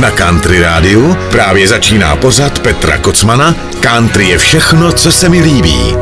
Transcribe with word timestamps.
Na 0.00 0.10
Country 0.10 0.60
Rádiu 0.60 1.16
právě 1.30 1.68
začíná 1.68 2.16
pořad 2.16 2.58
Petra 2.58 2.98
Kocmana 2.98 3.54
Country 3.80 4.28
je 4.28 4.38
všechno, 4.38 4.92
co 4.92 5.12
se 5.12 5.28
mi 5.28 5.40
líbí. 5.40 5.94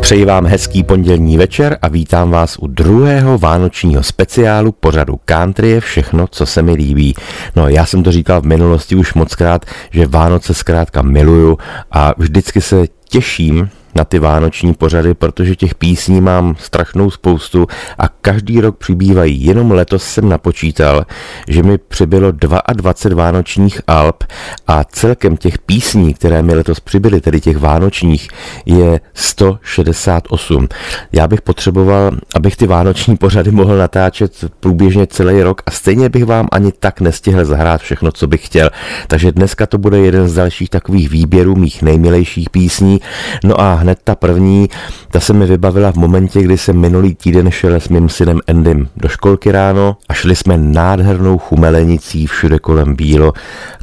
Přeji 0.00 0.24
vám 0.24 0.46
hezký 0.46 0.82
pondělní 0.82 1.38
večer 1.38 1.78
a 1.82 1.88
vítám 1.88 2.30
vás 2.30 2.56
u 2.58 2.66
druhého 2.66 3.38
vánočního 3.38 4.02
speciálu 4.02 4.72
pořadu 4.72 5.20
Country 5.24 5.68
je 5.68 5.80
všechno, 5.80 6.26
co 6.26 6.46
se 6.46 6.62
mi 6.62 6.72
líbí. 6.72 7.14
No, 7.56 7.68
já 7.68 7.86
jsem 7.86 8.02
to 8.02 8.12
říkal 8.12 8.40
v 8.40 8.46
minulosti 8.46 8.94
už 8.94 9.14
mockrát, 9.14 9.64
že 9.90 10.06
Vánoce 10.06 10.54
zkrátka 10.54 11.02
miluju 11.02 11.58
a 11.90 12.14
vždycky 12.18 12.60
se 12.60 12.86
těším 13.08 13.70
na 13.96 14.04
ty 14.04 14.18
vánoční 14.18 14.74
pořady, 14.74 15.14
protože 15.14 15.56
těch 15.56 15.74
písní 15.74 16.20
mám 16.20 16.54
strašnou 16.58 17.10
spoustu 17.10 17.66
a 17.98 18.08
každý 18.08 18.60
rok 18.60 18.76
přibývají. 18.78 19.44
Jenom 19.44 19.70
letos 19.70 20.02
jsem 20.04 20.28
napočítal, 20.28 21.06
že 21.48 21.62
mi 21.62 21.78
přibylo 21.78 22.32
22 22.32 23.26
vánočních 23.26 23.80
alb 23.86 24.24
a 24.66 24.84
celkem 24.84 25.36
těch 25.36 25.58
písní, 25.58 26.14
které 26.14 26.42
mi 26.42 26.54
letos 26.54 26.80
přibyly, 26.80 27.20
tedy 27.20 27.40
těch 27.40 27.56
vánočních, 27.56 28.28
je 28.66 29.00
168. 29.14 30.68
Já 31.12 31.28
bych 31.28 31.42
potřeboval, 31.42 32.10
abych 32.34 32.56
ty 32.56 32.66
vánoční 32.66 33.16
pořady 33.16 33.50
mohl 33.50 33.76
natáčet 33.78 34.44
průběžně 34.60 35.06
celý 35.06 35.42
rok 35.42 35.62
a 35.66 35.70
stejně 35.70 36.08
bych 36.08 36.24
vám 36.24 36.48
ani 36.52 36.72
tak 36.72 37.00
nestihl 37.00 37.44
zahrát 37.44 37.80
všechno, 37.80 38.12
co 38.12 38.26
bych 38.26 38.46
chtěl. 38.46 38.70
Takže 39.06 39.32
dneska 39.32 39.66
to 39.66 39.78
bude 39.78 39.98
jeden 39.98 40.28
z 40.28 40.34
dalších 40.34 40.70
takových 40.70 41.10
výběrů 41.10 41.54
mých 41.56 41.82
nejmilejších 41.82 42.50
písní. 42.50 43.00
No 43.44 43.60
a 43.60 43.80
hned 43.86 43.98
ta 44.04 44.14
první, 44.14 44.68
ta 45.10 45.20
se 45.20 45.32
mi 45.32 45.46
vybavila 45.46 45.92
v 45.92 45.96
momentě, 45.96 46.42
kdy 46.42 46.58
jsem 46.58 46.76
minulý 46.76 47.14
týden 47.14 47.50
šel 47.50 47.74
s 47.74 47.88
mým 47.88 48.08
synem 48.08 48.40
Endym 48.46 48.88
do 48.96 49.08
školky 49.08 49.52
ráno 49.52 49.96
a 50.08 50.14
šli 50.14 50.36
jsme 50.36 50.56
nádhernou 50.56 51.38
chumelenicí 51.38 52.26
všude 52.26 52.58
kolem 52.58 52.96
bílo, 52.96 53.32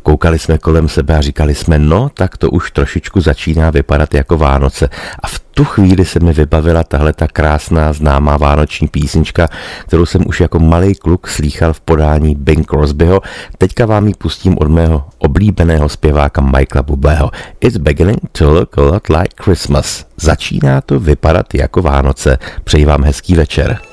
koukali 0.03 0.39
jsme 0.39 0.57
kolem 0.57 0.89
sebe 0.89 1.17
a 1.17 1.21
říkali 1.21 1.55
jsme, 1.55 1.79
no, 1.79 2.09
tak 2.13 2.37
to 2.37 2.49
už 2.49 2.71
trošičku 2.71 3.21
začíná 3.21 3.69
vypadat 3.69 4.13
jako 4.13 4.37
Vánoce. 4.37 4.89
A 5.19 5.27
v 5.27 5.39
tu 5.39 5.63
chvíli 5.65 6.05
se 6.05 6.19
mi 6.19 6.33
vybavila 6.33 6.83
tahle 6.83 7.13
ta 7.13 7.27
krásná 7.27 7.93
známá 7.93 8.37
vánoční 8.37 8.87
písnička, 8.87 9.47
kterou 9.87 10.05
jsem 10.05 10.21
už 10.27 10.41
jako 10.41 10.59
malý 10.59 10.95
kluk 10.95 11.27
slýchal 11.27 11.73
v 11.73 11.81
podání 11.81 12.35
Bing 12.35 12.67
Crosbyho. 12.67 13.21
Teďka 13.57 13.85
vám 13.85 14.07
ji 14.07 14.13
pustím 14.13 14.57
od 14.57 14.67
mého 14.67 15.05
oblíbeného 15.17 15.89
zpěváka 15.89 16.41
Michaela 16.41 16.83
Bubého. 16.83 17.31
It's 17.61 17.77
beginning 17.77 18.19
to 18.31 18.53
look 18.53 18.77
a 18.77 18.81
lot 18.81 19.09
like 19.09 19.43
Christmas. 19.43 20.05
Začíná 20.17 20.81
to 20.81 20.99
vypadat 20.99 21.53
jako 21.53 21.81
Vánoce. 21.81 22.37
Přeji 22.63 22.85
vám 22.85 23.03
hezký 23.03 23.35
večer. 23.35 23.92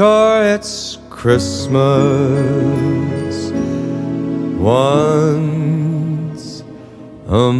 Sure, 0.00 0.54
it's 0.54 0.96
Christmas 1.10 1.76
once 4.56 6.64
a 7.28 7.52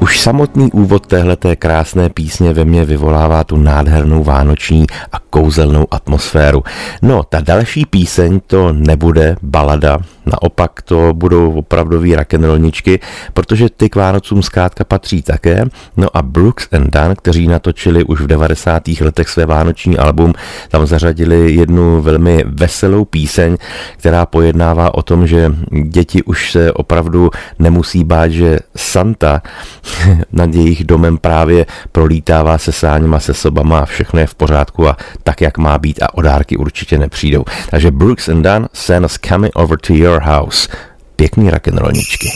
Už 0.00 0.20
samotný 0.20 0.72
úvod 0.72 1.06
téhleté 1.06 1.56
krásné 1.56 2.08
písně 2.08 2.52
ve 2.52 2.64
mně 2.64 2.84
vyvolává 2.84 3.44
tu 3.44 3.56
nádhernou 3.56 4.24
vánoční 4.24 4.86
a 5.12 5.18
kouzelnou 5.18 5.86
atmosféru. 5.90 6.62
No, 7.02 7.22
ta 7.22 7.40
další 7.40 7.86
píseň 7.86 8.40
to 8.46 8.72
nebude 8.72 9.36
balada, 9.42 9.98
naopak 10.26 10.82
to 10.82 11.14
budou 11.14 11.52
opravdový 11.52 12.16
rock'n'rollničky, 12.16 13.00
protože 13.34 13.68
ty 13.76 13.88
k 13.88 13.96
Vánocům 13.96 14.42
zkrátka 14.42 14.84
patří 14.84 15.22
také. 15.22 15.64
No 15.96 16.08
a 16.14 16.22
Brooks 16.22 16.68
and 16.72 16.90
Dunn, 16.90 17.14
kteří 17.16 17.46
natočili 17.46 18.04
už 18.04 18.20
v 18.20 18.26
90. 18.26 18.82
letech 19.00 19.28
své 19.28 19.46
vánoční 19.46 19.98
album, 19.98 20.32
tam 20.68 20.86
zařadili 20.86 21.52
jednu 21.52 22.02
velmi 22.02 22.44
veselou 22.46 23.04
píseň, 23.04 23.56
která 23.96 24.26
pojednává 24.26 24.94
o 24.94 25.02
tom, 25.02 25.26
že 25.26 25.52
děti 25.84 26.22
už 26.22 26.52
se 26.52 26.72
opravdu 26.72 27.30
nemusí 27.58 28.04
bát, 28.04 28.30
že 28.30 28.58
Santa 28.76 29.42
nad 30.32 30.54
jejich 30.54 30.84
domem 30.84 31.18
právě 31.18 31.66
prolítává 31.92 32.58
se 32.58 32.72
sáněma, 32.72 33.20
se 33.20 33.34
sobama 33.34 33.78
a 33.78 33.86
všechno 33.86 34.20
je 34.20 34.26
v 34.26 34.34
pořádku 34.34 34.88
a 34.88 34.96
tak, 35.22 35.40
jak 35.40 35.58
má 35.58 35.78
být 35.78 36.02
a 36.02 36.14
odárky 36.14 36.56
určitě 36.56 36.98
nepřijdou. 36.98 37.44
Takže 37.70 37.90
Brooks 37.90 38.28
and 38.28 38.42
Dunn, 38.42 38.68
Santa's 38.72 39.18
coming 39.28 39.52
over 39.56 39.78
to 39.78 39.92
your 39.92 40.11
house. 40.20 40.68
Pěkný 41.16 41.50
rock'n'rollničky. 41.50 42.28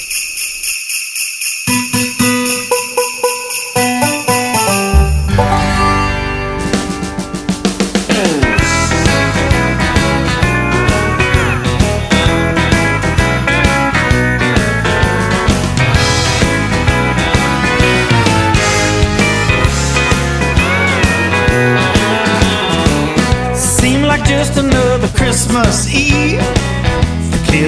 Christmas 25.36 25.86
Eve. 25.86 26.15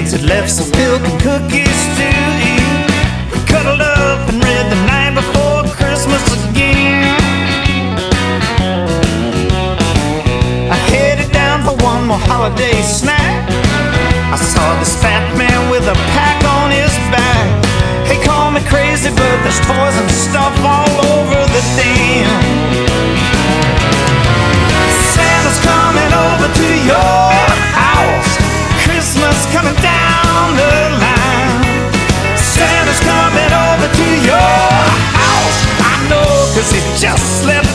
Kids 0.09 0.21
had 0.21 0.29
left 0.29 0.49
some 0.49 0.71
milk 0.71 1.01
and 1.05 1.21
cookies 1.21 1.79
to 1.97 2.09
eat. 2.41 2.89
We 3.29 3.37
cuddled 3.45 3.79
up 3.79 4.27
and 4.27 4.41
read 4.41 4.65
the 4.73 4.81
night 4.89 5.13
before 5.13 5.61
Christmas 5.77 6.23
again. 6.49 7.13
I 10.65 10.77
headed 10.89 11.31
down 11.31 11.61
for 11.61 11.75
one 11.85 12.07
more 12.07 12.17
holiday 12.17 12.81
snack. 12.81 13.53
I 14.33 14.37
saw 14.37 14.79
this 14.79 14.97
fat 14.99 15.29
man 15.37 15.69
with 15.69 15.85
a 15.85 15.97
pack 16.17 16.41
on 16.57 16.71
his 16.71 16.93
back. 17.13 17.45
He 18.09 18.17
called 18.25 18.55
me 18.55 18.61
crazy, 18.65 19.09
but 19.09 19.35
there's 19.45 19.61
toys 19.61 19.93
and 19.93 20.09
stuff 20.09 20.57
all 20.65 20.89
over 21.13 21.37
the 21.53 21.61
den. 21.77 22.25
Santa's 25.13 25.59
coming 25.61 26.11
over 26.17 26.47
to 26.49 26.67
your. 26.89 27.28
Christmas 29.09 29.51
coming 29.51 29.73
down 29.81 30.55
the 30.55 30.73
line. 31.01 32.37
Santa's 32.37 32.99
coming 33.01 33.51
over 33.65 33.89
to 33.89 34.07
your 34.21 34.37
house. 35.17 35.59
I 35.81 35.97
know, 36.07 36.29
cause 36.53 36.69
he 36.69 36.79
just 36.95 37.43
left 37.43 37.68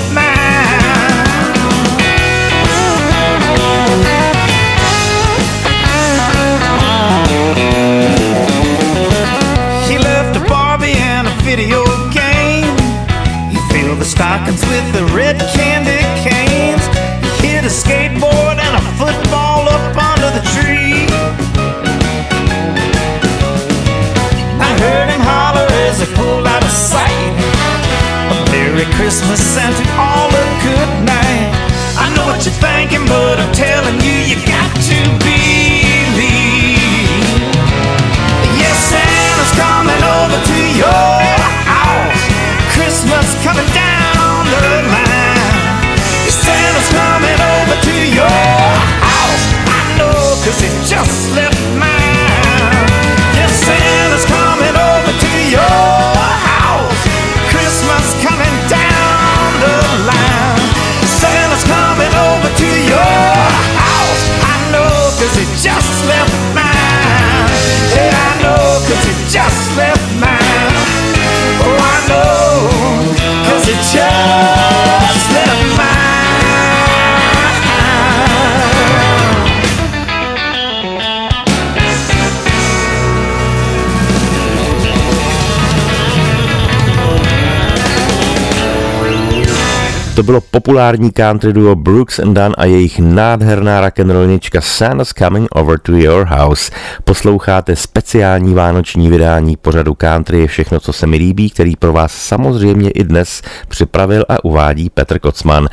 To 90.15 90.23
bylo 90.23 90.41
populární 90.41 91.13
country 91.13 91.53
duo 91.53 91.77
Brooks 91.77 92.19
and 92.19 92.35
Dunn 92.35 92.55
a 92.59 92.65
jejich 92.65 92.99
nádherná 92.99 93.81
rock'n'rollnička 93.81 94.61
Santa's 94.61 95.13
Coming 95.13 95.49
Over 95.51 95.79
to 95.79 95.93
Your 95.93 96.27
House. 96.27 96.73
Posloucháte 97.05 97.77
speciální 97.77 98.55
vánoční 98.55 99.09
vydání 99.09 99.57
pořadu 99.57 99.95
country 99.95 100.41
je 100.41 100.47
všechno, 100.47 100.81
co 100.81 100.93
se 100.93 101.07
mi 101.07 101.17
líbí, 101.17 101.51
který 101.51 101.77
pro 101.77 101.93
vás 101.93 102.13
samozřejmě 102.13 102.91
i 102.91 103.05
dnes 103.05 103.43
připravil 103.69 104.25
a 104.29 104.45
uvádí 104.45 104.91
Petr 104.91 105.19
Kocman. 105.19 105.69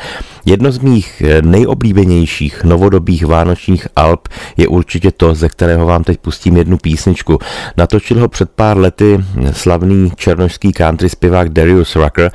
Jedno 0.45 0.71
z 0.71 0.79
mých 0.79 1.23
nejoblíbenějších 1.41 2.63
novodobých 2.63 3.25
vánočních 3.25 3.87
alb 3.95 4.27
je 4.57 4.67
určitě 4.67 5.11
to, 5.11 5.35
ze 5.35 5.49
kterého 5.49 5.85
vám 5.85 6.03
teď 6.03 6.19
pustím 6.19 6.57
jednu 6.57 6.77
písničku. 6.77 7.39
Natočil 7.77 8.19
ho 8.19 8.27
před 8.27 8.49
pár 8.49 8.77
lety 8.77 9.23
slavný 9.51 10.11
černožský 10.15 10.73
country 10.73 11.09
zpěvák 11.09 11.49
Darius 11.49 11.95
Rucker, 11.95 12.31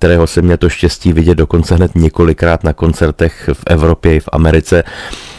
kterého 0.00 0.26
jsem 0.26 0.44
měl 0.44 0.56
to 0.56 0.68
štěstí 0.68 1.12
vidět 1.12 1.34
dokonce 1.34 1.74
hned 1.74 1.94
několikrát 1.94 2.64
na 2.64 2.72
koncertech 2.72 3.50
v 3.52 3.62
Evropě 3.66 4.14
i 4.14 4.20
v 4.20 4.28
Americe. 4.32 4.82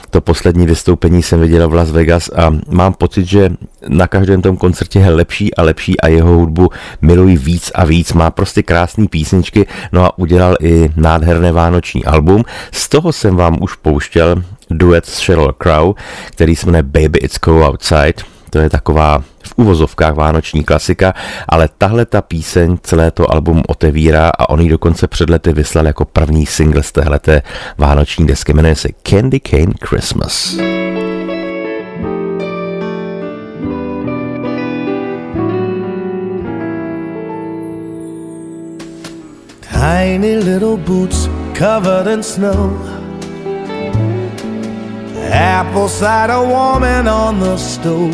To 0.09 0.21
poslední 0.21 0.65
vystoupení 0.65 1.23
jsem 1.23 1.39
viděl 1.39 1.69
v 1.69 1.73
Las 1.73 1.91
Vegas 1.91 2.29
a 2.35 2.55
mám 2.69 2.93
pocit, 2.93 3.25
že 3.25 3.49
na 3.87 4.07
každém 4.07 4.41
tom 4.41 4.57
koncertě 4.57 4.99
je 4.99 5.09
lepší 5.09 5.55
a 5.55 5.63
lepší 5.63 6.01
a 6.01 6.07
jeho 6.07 6.33
hudbu 6.33 6.69
milují 7.01 7.37
víc 7.37 7.71
a 7.75 7.85
víc. 7.85 8.13
Má 8.13 8.31
prostě 8.31 8.63
krásné 8.63 9.07
písničky, 9.07 9.67
no 9.91 10.05
a 10.05 10.17
udělal 10.17 10.55
i 10.61 10.89
nádherné 10.95 11.51
vánoční 11.51 12.05
album. 12.05 12.43
Z 12.71 12.89
toho 12.89 13.13
jsem 13.13 13.35
vám 13.35 13.57
už 13.61 13.75
pouštěl 13.75 14.43
duet 14.69 15.05
s 15.05 15.19
Sheryl 15.19 15.53
Crow, 15.57 15.93
který 16.25 16.55
se 16.55 16.65
jmenuje 16.65 16.83
Baby 16.83 17.19
It's 17.19 17.39
Cold 17.39 17.63
Outside. 17.63 18.40
To 18.51 18.59
je 18.59 18.69
taková 18.69 19.23
v 19.43 19.53
uvozovkách 19.55 20.15
vánoční 20.15 20.63
klasika, 20.63 21.13
ale 21.49 21.69
tahle 21.77 22.05
ta 22.05 22.21
píseň 22.21 22.77
celé 22.83 23.11
to 23.11 23.31
album 23.33 23.63
otevírá 23.67 24.29
a 24.29 24.49
on 24.49 24.61
ji 24.61 24.69
dokonce 24.69 25.07
před 25.07 25.29
lety 25.29 25.53
vyslal 25.53 25.85
jako 25.85 26.05
první 26.05 26.45
single 26.45 26.83
z 26.83 26.91
téhleté 26.91 27.41
vánoční 27.77 28.27
desky. 28.27 28.53
Jmenuje 28.53 28.75
se 28.75 28.89
Candy 29.03 29.39
Cane 29.39 29.73
Christmas. 29.83 30.57
Tiny 39.71 40.37
little 40.37 40.77
boots 40.77 41.29
covered 41.57 42.07
in 42.07 42.23
snow. 42.23 43.00
Apple 45.31 45.87
cider 45.87 46.45
warming 46.45 47.07
on 47.07 47.39
the 47.39 47.55
stove. 47.55 48.13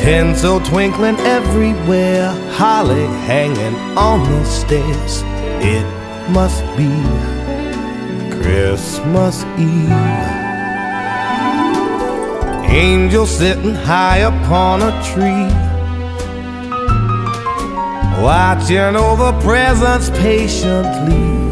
Tinsel 0.00 0.58
twinkling 0.62 1.16
everywhere. 1.20 2.30
Holly 2.50 3.06
hanging 3.28 3.76
on 3.96 4.28
the 4.28 4.44
stairs. 4.44 5.22
It 5.64 5.86
must 6.30 6.60
be 6.76 6.90
Christmas 8.42 9.44
Eve. 9.56 10.42
Angel 12.68 13.26
sitting 13.26 13.76
high 13.76 14.18
upon 14.18 14.82
a 14.82 14.90
tree. 15.04 15.46
Watching 18.20 18.96
over 18.96 19.32
presents 19.40 20.10
patiently. 20.10 21.51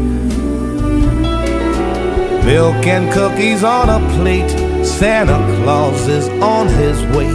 Milk 2.51 2.85
and 2.85 3.09
cookies 3.13 3.63
on 3.63 3.87
a 3.87 3.99
plate, 4.17 4.51
Santa 4.85 5.39
Claus 5.63 6.09
is 6.09 6.27
on 6.43 6.67
his 6.67 7.01
way. 7.15 7.31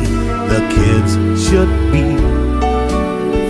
The 0.53 0.61
kids 0.77 1.13
should 1.43 1.73
be 1.91 2.05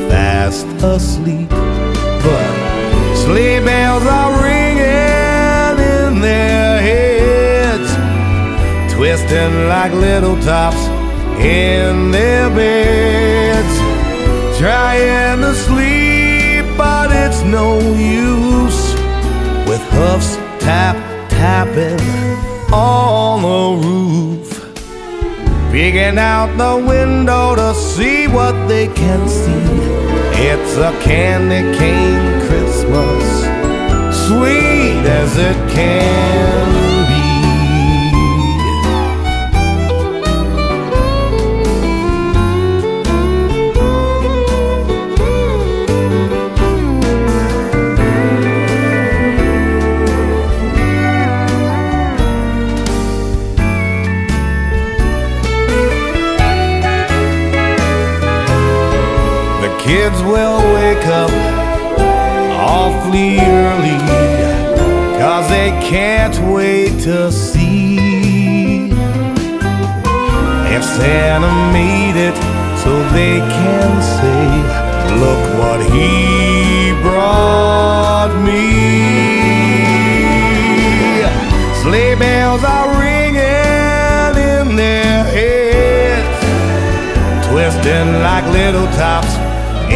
fast 0.09 0.69
asleep. 0.85 1.49
But 1.51 3.17
sleigh 3.17 3.59
bells 3.65 4.05
are 4.05 4.33
ringing 4.45 5.77
in 5.97 6.21
their 6.21 6.81
heads, 6.89 7.91
twisting 8.95 9.67
like 9.67 9.93
little 9.93 10.41
tops 10.43 10.87
in 11.41 12.13
their 12.13 12.49
beds. 12.51 13.77
Trying 14.61 15.41
to 15.41 15.53
sleep, 15.53 16.65
but 16.79 17.11
it's 17.11 17.43
no 17.43 17.81
use 17.97 18.95
with 19.69 19.83
hoofs 19.91 20.37
tap 20.61 21.06
tapping 21.37 22.01
on 22.73 23.43
the 23.43 23.87
roof. 23.87 24.49
Peeking 25.71 26.19
out 26.19 26.51
the 26.57 26.75
window 26.93 27.55
to 27.55 27.75
see 27.75 28.27
what 28.27 28.55
they 28.67 28.87
can 28.89 29.29
see. 29.29 29.67
It's 30.51 30.77
a 30.77 30.93
candy 31.03 31.63
cane 31.79 32.41
Christmas, 32.47 33.25
sweet 34.27 35.05
as 35.21 35.37
it 35.37 35.59
can 35.75 36.96
kids 60.07 60.23
will 60.23 60.59
wake 60.75 61.07
up 61.07 61.31
awfully 62.61 63.39
early 63.41 63.99
Cause 65.19 65.49
they 65.49 65.71
can't 65.83 66.39
wait 66.55 66.93
to 67.03 67.33
see 67.33 68.89
If 70.77 70.85
Santa 70.85 71.53
made 71.73 72.17
it 72.29 72.37
so 72.83 72.93
they 73.19 73.39
can 73.57 74.03
say 74.19 74.47
Look 75.23 75.43
what 75.61 75.81
he 75.95 76.93
brought 77.03 78.33
me. 78.45 78.63
Sleigh 81.83 82.15
bells 82.17 82.63
are 82.63 82.89
ringing 83.01 84.35
in 84.53 84.77
their 84.77 85.25
heads 85.25 86.39
twisting 87.49 88.13
like 88.23 88.45
little 88.53 88.87
tops 88.99 89.46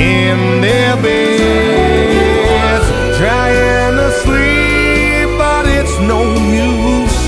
in 0.00 0.60
their 0.62 0.96
beds, 0.96 2.86
trying 3.18 3.94
to 4.00 4.10
sleep, 4.24 5.28
but 5.38 5.66
it's 5.66 5.96
no 6.00 6.22
use 6.66 7.20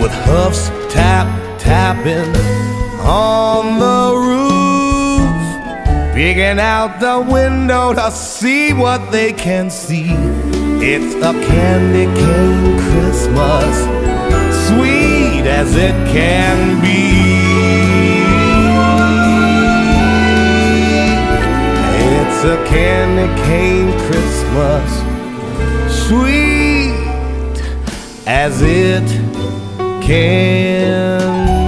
with 0.00 0.12
hoofs 0.26 0.68
tap 0.92 1.26
tapping 1.58 2.30
on 3.00 3.78
the 3.78 4.02
roof, 4.28 6.14
peeking 6.14 6.60
out 6.60 7.00
the 7.00 7.18
window 7.32 7.94
to 7.94 8.10
see 8.10 8.72
what 8.72 9.10
they 9.10 9.32
can 9.32 9.70
see. 9.70 10.10
It's 10.82 11.14
a 11.14 11.32
candy 11.48 12.06
cane 12.20 12.78
Christmas, 12.88 13.74
sweet 14.68 15.46
as 15.46 15.76
it 15.76 15.94
can 16.12 16.80
be. 16.82 17.29
It's 22.42 22.48
a 22.48 22.64
candy 22.64 23.28
cane 23.44 23.92
Christmas, 24.06 24.90
sweet 26.08 26.94
as 28.26 28.62
it 28.62 29.06
can 30.02 31.59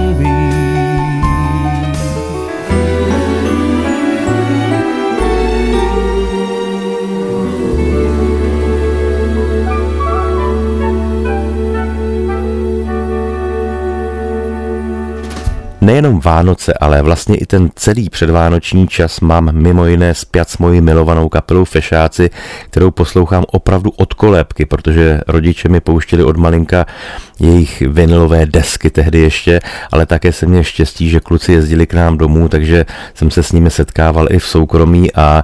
Nejenom 15.83 16.19
Vánoce, 16.19 16.73
ale 16.73 17.01
vlastně 17.01 17.37
i 17.37 17.45
ten 17.45 17.69
celý 17.75 18.09
předvánoční 18.09 18.87
čas 18.87 19.19
mám 19.19 19.51
mimo 19.51 19.85
jiné 19.85 20.15
zpět 20.15 20.49
s 20.49 20.57
mojí 20.57 20.81
milovanou 20.81 21.29
kapelou 21.29 21.65
Fešáci, 21.65 22.29
kterou 22.65 22.91
poslouchám 22.91 23.43
opravdu 23.47 23.91
od 23.91 24.13
kolébky, 24.13 24.65
protože 24.65 25.21
rodiče 25.27 25.69
mi 25.69 25.81
pouštěli 25.81 26.23
od 26.23 26.37
malinka 26.37 26.85
jejich 27.43 27.81
vinilové 27.81 28.45
desky 28.45 28.89
tehdy 28.89 29.19
ještě, 29.19 29.59
ale 29.91 30.05
také 30.05 30.31
jsem 30.31 30.49
měl 30.49 30.63
štěstí, 30.63 31.09
že 31.09 31.19
kluci 31.19 31.51
jezdili 31.51 31.87
k 31.87 31.93
nám 31.93 32.17
domů, 32.17 32.49
takže 32.49 32.85
jsem 33.13 33.31
se 33.31 33.43
s 33.43 33.51
nimi 33.51 33.71
setkával 33.71 34.27
i 34.31 34.39
v 34.39 34.45
soukromí 34.45 35.13
a 35.13 35.43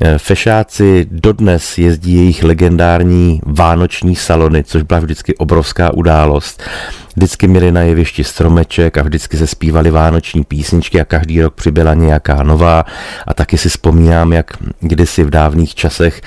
e, 0.00 0.18
Fešáci 0.18 1.06
dodnes 1.10 1.78
jezdí 1.78 2.14
jejich 2.14 2.42
legendární 2.42 3.40
vánoční 3.46 4.16
salony, 4.16 4.64
což 4.64 4.82
byla 4.82 5.00
vždycky 5.00 5.36
obrovská 5.36 5.94
událost. 5.94 6.62
Vždycky 7.16 7.48
měli 7.48 7.72
na 7.72 7.80
jevišti 7.80 8.24
stromeček 8.24 8.98
a 8.98 9.02
vždycky 9.02 9.36
se 9.36 9.46
zpívali 9.46 9.90
vánoční 9.90 10.44
písničky 10.44 11.00
a 11.00 11.04
každý 11.04 11.42
rok 11.42 11.54
přibyla 11.54 11.94
nějaká 11.94 12.42
nová. 12.42 12.84
A 13.26 13.34
taky 13.34 13.58
si 13.58 13.68
vzpomínám, 13.68 14.32
jak 14.32 14.56
kdysi 14.80 15.24
v 15.24 15.30
dávných 15.30 15.74
časech 15.74 16.20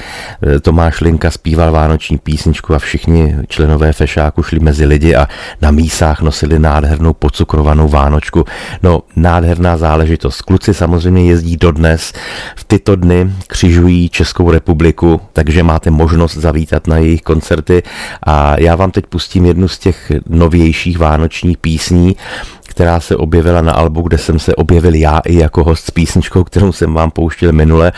e, 0.56 0.60
Tomáš 0.60 1.02
Linka 1.02 1.32
zpíval 1.32 1.72
vánoční 1.72 2.18
písničku 2.18 2.76
a 2.76 2.80
všichni 2.80 3.36
členové 3.48 3.94
Fešáku 3.94 4.44
šli 4.44 4.60
mezi 4.60 4.86
lidi 4.86 5.07
a 5.16 5.28
na 5.62 5.72
mísách 5.72 6.22
nosili 6.22 6.60
nádhernou 6.60 7.14
pocukrovanou 7.14 7.88
vánočku. 7.88 8.46
No, 8.84 9.02
nádherná 9.16 9.78
záležitost. 9.78 10.42
Kluci 10.42 10.74
samozřejmě 10.74 11.26
jezdí 11.26 11.58
dodnes. 11.58 12.14
V 12.56 12.64
tyto 12.64 12.96
dny 12.96 13.32
křižují 13.48 14.10
Českou 14.10 14.52
republiku, 14.52 15.22
takže 15.34 15.64
máte 15.64 15.92
možnost 15.92 16.38
zavítat 16.38 16.88
na 16.88 16.98
jejich 16.98 17.22
koncerty 17.22 17.84
a 18.24 18.60
já 18.60 18.76
vám 18.76 18.92
teď 18.92 19.06
pustím 19.06 19.46
jednu 19.46 19.68
z 19.68 19.80
těch 19.80 20.12
novějších 20.30 20.98
vánočních 20.98 21.58
písní, 21.58 22.16
která 22.68 23.00
se 23.00 23.16
objevila 23.16 23.62
na 23.62 23.74
albu, 23.74 24.02
kde 24.02 24.18
jsem 24.18 24.40
se 24.40 24.56
objevil 24.56 24.96
já 24.96 25.20
i 25.26 25.38
jako 25.38 25.64
host 25.64 25.86
s 25.86 25.92
písničkou, 25.92 26.44
kterou 26.44 26.72
jsem 26.72 26.94
vám 26.94 27.12
pouštěl 27.12 27.52
minule. 27.52 27.92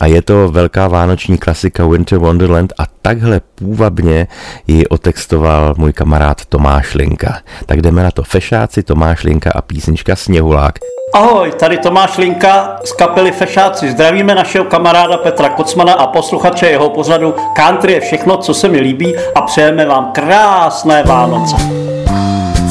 A 0.00 0.06
je 0.06 0.22
to 0.22 0.48
velká 0.48 0.88
vánoční 0.88 1.38
klasika 1.38 1.86
Winter 1.86 2.18
Wonderland 2.18 2.72
a 2.78 2.82
takhle 3.02 3.40
půvabně 3.54 4.26
ji 4.66 4.86
otextoval 4.86 5.74
můj 5.78 5.92
kamarád 5.92 6.46
Tomáš 6.46 6.94
Linka. 6.94 7.38
Tak 7.66 7.82
jdeme 7.82 8.02
na 8.02 8.10
to. 8.10 8.22
Fešáci, 8.22 8.82
Tomáš 8.82 9.24
Linka 9.24 9.50
a 9.54 9.62
písnička 9.62 10.16
Sněhulák. 10.16 10.78
Ahoj, 11.14 11.52
tady 11.52 11.78
Tomáš 11.78 12.18
Linka 12.18 12.76
z 12.84 12.92
kapely 12.92 13.32
Fešáci. 13.32 13.90
Zdravíme 13.90 14.34
našeho 14.34 14.64
kamaráda 14.64 15.16
Petra 15.16 15.48
Kocmana 15.48 15.92
a 15.92 16.06
posluchače 16.06 16.66
jeho 16.66 16.90
pořadu 16.90 17.34
Country 17.56 17.92
je 17.92 18.00
všechno, 18.00 18.36
co 18.36 18.54
se 18.54 18.68
mi 18.68 18.80
líbí 18.80 19.14
a 19.34 19.42
přejeme 19.42 19.86
vám 19.86 20.12
krásné 20.12 21.02
Vánoce. 21.02 21.56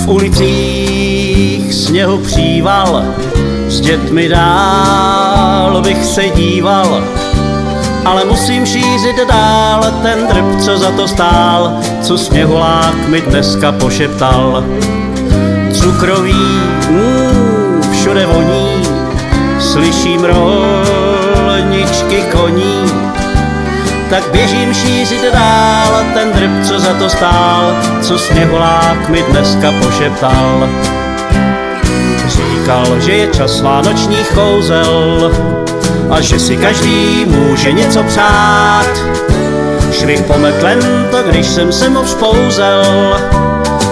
V 0.06 0.08
ulicích 0.08 1.07
sněhu 1.74 2.18
příval, 2.18 3.04
s 3.68 3.82
dětmi 3.82 4.30
dál 4.30 5.82
bych 5.82 6.06
se 6.06 6.30
díval, 6.30 7.04
ale 8.06 8.26
musím 8.26 8.66
šířit 8.66 9.28
dál 9.28 9.84
ten 10.02 10.28
drb, 10.28 10.62
co 10.62 10.78
za 10.78 10.92
to 10.92 11.08
stál, 11.08 11.80
co 12.02 12.18
sněhulák 12.18 13.08
mi 13.08 13.22
dneska 13.22 13.72
pošeptal. 13.72 14.64
Cukrový, 15.74 16.62
mm, 16.90 17.82
všude 17.92 18.26
voní, 18.26 18.84
slyším 19.60 20.24
rolničky 20.24 22.24
koní, 22.32 22.92
tak 24.10 24.32
běžím 24.32 24.74
šířit 24.74 25.34
dál 25.34 26.04
ten 26.14 26.34
drb, 26.34 26.68
co 26.68 26.80
za 26.80 26.94
to 26.94 27.10
stál, 27.10 27.76
co 28.02 28.20
sněhulák 28.20 29.10
mi 29.10 29.24
dneska 29.24 29.72
pošeptal. 29.72 30.70
Říkal, 32.38 33.00
že 33.00 33.12
je 33.12 33.28
čas 33.28 33.62
vánočních 33.62 34.32
kouzel 34.32 35.32
a 36.10 36.22
že 36.22 36.40
si 36.40 36.58
každý 36.58 37.26
může 37.26 37.72
něco 37.72 38.04
přát. 38.04 38.88
Švih 39.92 40.22
pometlem 40.22 40.80
to, 41.12 41.24
když 41.24 41.48
jsem 41.48 41.72
se 41.72 41.90
mu 41.90 42.04
vzpouzel, 42.04 42.84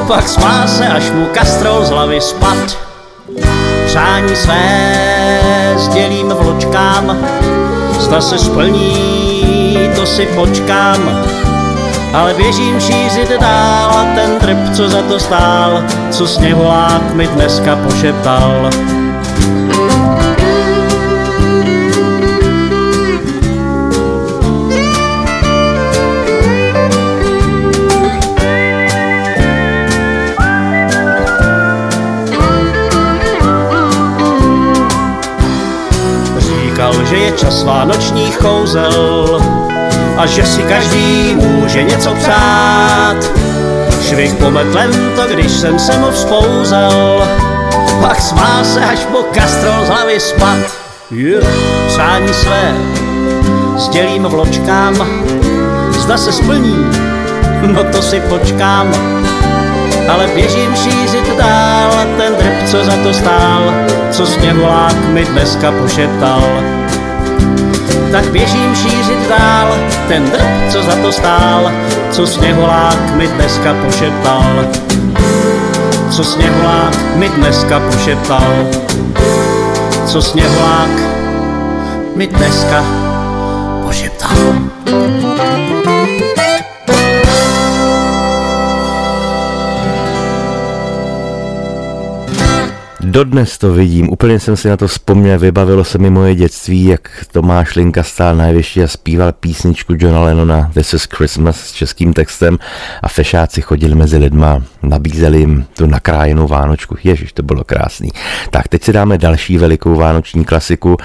pak 0.07 0.29
smál 0.29 0.67
se, 0.67 0.87
až 0.87 1.11
mu 1.11 1.25
kastrol 1.25 1.85
z 1.85 1.89
hlavy 1.89 2.21
spad. 2.21 2.77
Přání 3.85 4.35
své 4.35 5.73
sdělím 5.75 6.27
vločkám, 6.27 7.17
zda 7.99 8.21
se 8.21 8.37
splní, 8.37 9.89
to 9.95 10.05
si 10.05 10.25
počkám. 10.25 11.25
Ale 12.13 12.33
běžím 12.33 12.79
šířit 12.79 13.29
dál 13.39 13.89
a 13.89 14.03
ten 14.15 14.39
drip, 14.41 14.73
co 14.73 14.89
za 14.89 15.01
to 15.01 15.19
stál, 15.19 15.83
co 16.11 16.27
sněhulák 16.27 17.13
mi 17.13 17.27
dneska 17.27 17.75
pošeptal. 17.75 18.69
Říkal, 36.37 37.05
že 37.05 37.15
je 37.15 37.31
čas 37.31 37.63
vánočních 37.63 38.37
kouzel 38.37 39.64
a 40.17 40.25
že 40.25 40.45
si 40.45 40.63
každý 40.63 41.35
může 41.35 41.83
něco 41.83 42.13
přát. 42.13 43.15
Švih 44.01 44.33
pometlem 44.33 44.91
to, 45.15 45.27
když 45.33 45.51
jsem 45.51 45.79
se 45.79 45.97
mu 45.97 46.11
vzpouzel, 46.11 47.27
pak 48.01 48.21
smál 48.21 48.63
se, 48.63 48.85
až 48.85 48.99
po 48.99 49.17
kastrol 49.17 49.85
z 49.85 49.89
hlavy 49.89 50.19
spad. 50.19 50.57
Přání 51.87 52.33
své 52.33 52.73
sdělím 53.77 54.23
vločkám, 54.23 54.95
zda 55.91 56.17
se 56.17 56.31
splní, 56.31 56.85
no 57.61 57.83
to 57.83 58.01
si 58.01 58.19
počkám. 58.19 58.93
Ale 60.09 60.27
běžím 60.27 60.75
šířit 60.75 61.37
dál 61.37 61.91
ten 62.17 62.35
drb, 62.35 62.69
co 62.69 62.83
za 62.83 63.03
to 63.03 63.13
stál, 63.13 63.73
co 64.11 64.25
sněhulák 64.25 65.05
mi 65.09 65.25
dneska 65.25 65.71
pošeptal 65.71 66.43
tak 68.11 68.31
běžím 68.31 68.75
šířit 68.75 69.29
dál 69.29 69.75
ten 70.07 70.29
drb, 70.29 70.71
co 70.71 70.83
za 70.83 70.95
to 70.95 71.11
stál, 71.11 71.71
co 72.11 72.27
sněhulák 72.27 73.15
mi 73.15 73.27
dneska 73.27 73.73
pošeptal. 73.85 74.65
Co 76.09 76.23
sněhulák 76.23 77.15
mi 77.15 77.29
dneska 77.29 77.79
pošeptal, 77.79 78.67
co 80.05 80.21
sněhulák 80.21 80.89
mi 82.15 82.27
dneska 82.27 82.83
pošeptal. 83.83 84.35
Dodnes 93.15 93.57
to 93.57 93.73
vidím, 93.73 94.09
úplně 94.09 94.39
jsem 94.39 94.57
si 94.57 94.69
na 94.69 94.77
to 94.77 94.87
vzpomněl, 94.87 95.39
vybavilo 95.39 95.83
se 95.83 95.97
mi 95.97 96.09
moje 96.09 96.35
dětství, 96.35 96.85
jak 96.85 97.25
Tomáš 97.31 97.75
Linka 97.75 98.03
stál 98.03 98.35
na 98.35 98.47
jevišti 98.47 98.83
a 98.83 98.87
zpíval 98.87 99.31
písničku 99.31 99.93
Johna 99.97 100.21
Lennona 100.21 100.71
This 100.73 100.93
is 100.93 101.03
Christmas 101.03 101.59
s 101.59 101.71
českým 101.71 102.13
textem 102.13 102.57
a 103.03 103.07
fešáci 103.07 103.61
chodili 103.61 103.95
mezi 103.95 104.17
lidma, 104.17 104.63
nabízeli 104.83 105.39
jim 105.39 105.65
tu 105.77 105.85
nakrájenou 105.85 106.47
vánočku. 106.47 106.95
Ježiš, 107.03 107.33
to 107.33 107.43
bylo 107.43 107.63
krásný. 107.63 108.09
Tak 108.49 108.67
teď 108.67 108.83
si 108.83 108.93
dáme 108.93 109.17
další 109.17 109.57
velikou 109.57 109.95
vánoční 109.95 110.45
klasiku. 110.45 110.97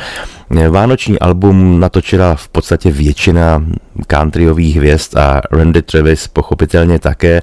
Vánoční 0.70 1.18
album 1.18 1.80
natočila 1.80 2.34
v 2.34 2.48
podstatě 2.48 2.90
většina 2.90 3.64
countryových 4.12 4.76
hvězd 4.76 5.16
a 5.16 5.40
Randy 5.50 5.82
Travis 5.82 6.28
pochopitelně 6.28 6.98
také. 6.98 7.42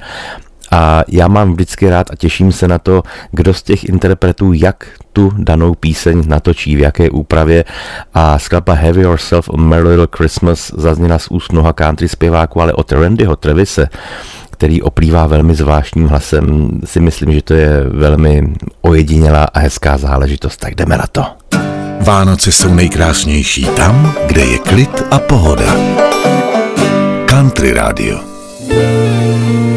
A 0.72 1.04
já 1.08 1.28
mám 1.28 1.54
vždycky 1.54 1.90
rád 1.90 2.12
a 2.12 2.16
těším 2.16 2.52
se 2.52 2.68
na 2.68 2.78
to, 2.78 3.04
kdo 3.32 3.54
z 3.54 3.64
těch 3.64 3.84
interpretů 3.84 4.54
jak 4.54 4.88
tu 5.14 5.34
danou 5.38 5.76
píseň 5.76 6.24
natočí, 6.28 6.76
v 6.76 6.80
jaké 6.80 7.10
úpravě. 7.10 7.66
A 8.14 8.40
skladba 8.40 8.74
Have 8.74 9.02
Yourself 9.02 9.50
a 9.54 9.58
Merry 9.58 9.88
Little 9.88 10.08
Christmas 10.18 10.72
zazněla 10.78 11.20
z 11.20 11.28
úst 11.28 11.52
mnoha 11.52 11.74
country 11.74 12.08
zpěváků, 12.08 12.62
ale 12.62 12.74
od 12.74 12.92
Randyho 12.92 13.36
Trevise, 13.36 13.90
který 14.52 14.82
oplývá 14.82 15.28
velmi 15.28 15.56
zvláštním 15.56 16.08
hlasem, 16.08 16.70
si 16.86 17.00
myslím, 17.00 17.34
že 17.34 17.42
to 17.42 17.54
je 17.54 17.84
velmi 17.84 18.54
ojedinělá 18.82 19.44
a 19.44 19.60
hezká 19.60 19.98
záležitost. 19.98 20.58
Tak 20.58 20.76
jdeme 20.76 20.98
na 20.98 21.06
to. 21.12 21.26
Vánoce 22.02 22.52
jsou 22.52 22.74
nejkrásnější 22.74 23.66
tam, 23.66 24.14
kde 24.28 24.42
je 24.42 24.58
klid 24.58 25.04
a 25.12 25.20
pohoda. 25.20 25.76
Country 27.26 27.74
Radio. 27.74 28.20
Have 28.70 29.77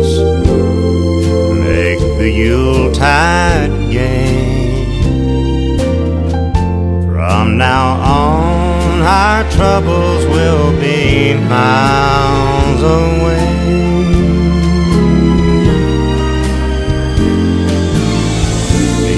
Yuletide 2.31 3.91
gay. 3.91 4.85
From 7.05 7.57
now 7.57 7.87
on, 8.01 9.01
our 9.01 9.43
troubles 9.51 10.25
will 10.27 10.71
be 10.79 11.33
miles 11.33 12.81
away. 12.81 13.47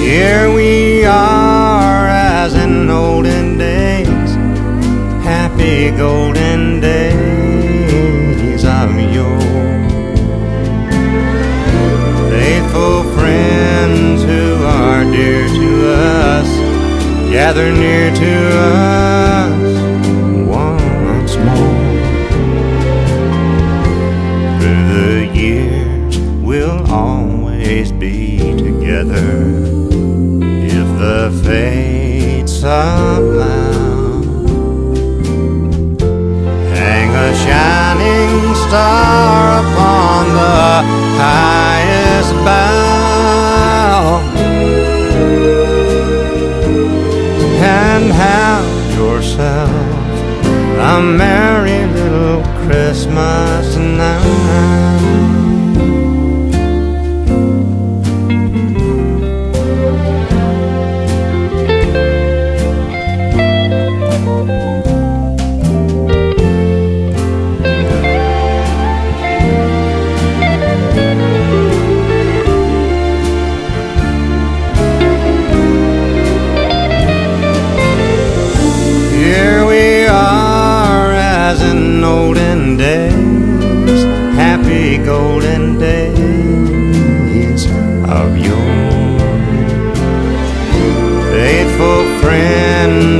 Here 0.01 0.51
we 0.51 1.05
are 1.05 2.07
as 2.07 2.55
in 2.55 2.89
olden 2.89 3.57
days, 3.57 4.31
happy 5.23 5.91
golden 5.95 6.52
gather 17.33 17.71
near 17.73 18.13
to 18.13 18.33
us 18.59 19.73
once 20.45 21.35
more. 21.37 21.81
Through 24.59 24.85
the 24.93 25.31
years, 25.33 26.19
we'll 26.43 26.85
always 26.91 27.91
be 27.91 28.37
together 28.37 29.49
if 30.71 30.87
the 30.99 31.41
fates 31.43 32.61
allow. 32.61 34.21
Hang 36.75 37.09
a 37.15 37.35
shining 37.43 38.53
star 38.67 39.22
merry 51.03 51.85
little 51.93 52.41
Christmas 52.65 53.62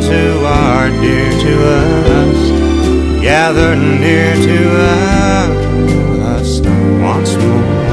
who 0.08 0.46
are 0.46 0.90
dear 0.90 1.32
to 1.32 1.54
us, 1.82 3.22
gather 3.22 3.76
near 3.76 4.36
to 4.36 4.60
us 4.82 6.60
once 7.02 7.36
more. 7.36 7.84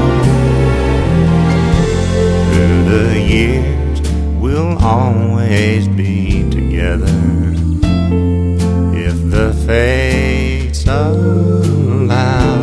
Through 2.51 2.83
the 2.93 3.19
years, 3.19 4.01
we'll 4.39 4.77
always 4.79 5.87
be 5.87 6.49
together 6.49 7.21
if 8.93 9.17
the 9.29 9.53
fates 9.65 10.85
allow. 10.87 12.61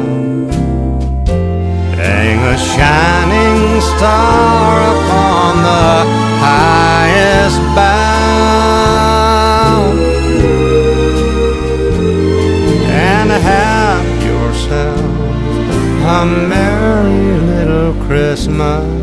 Hang 1.96 2.38
a 2.54 2.58
shining 2.58 3.80
star 3.80 4.57
merry 16.48 17.40
little 17.40 17.94
Christmas 18.06 18.97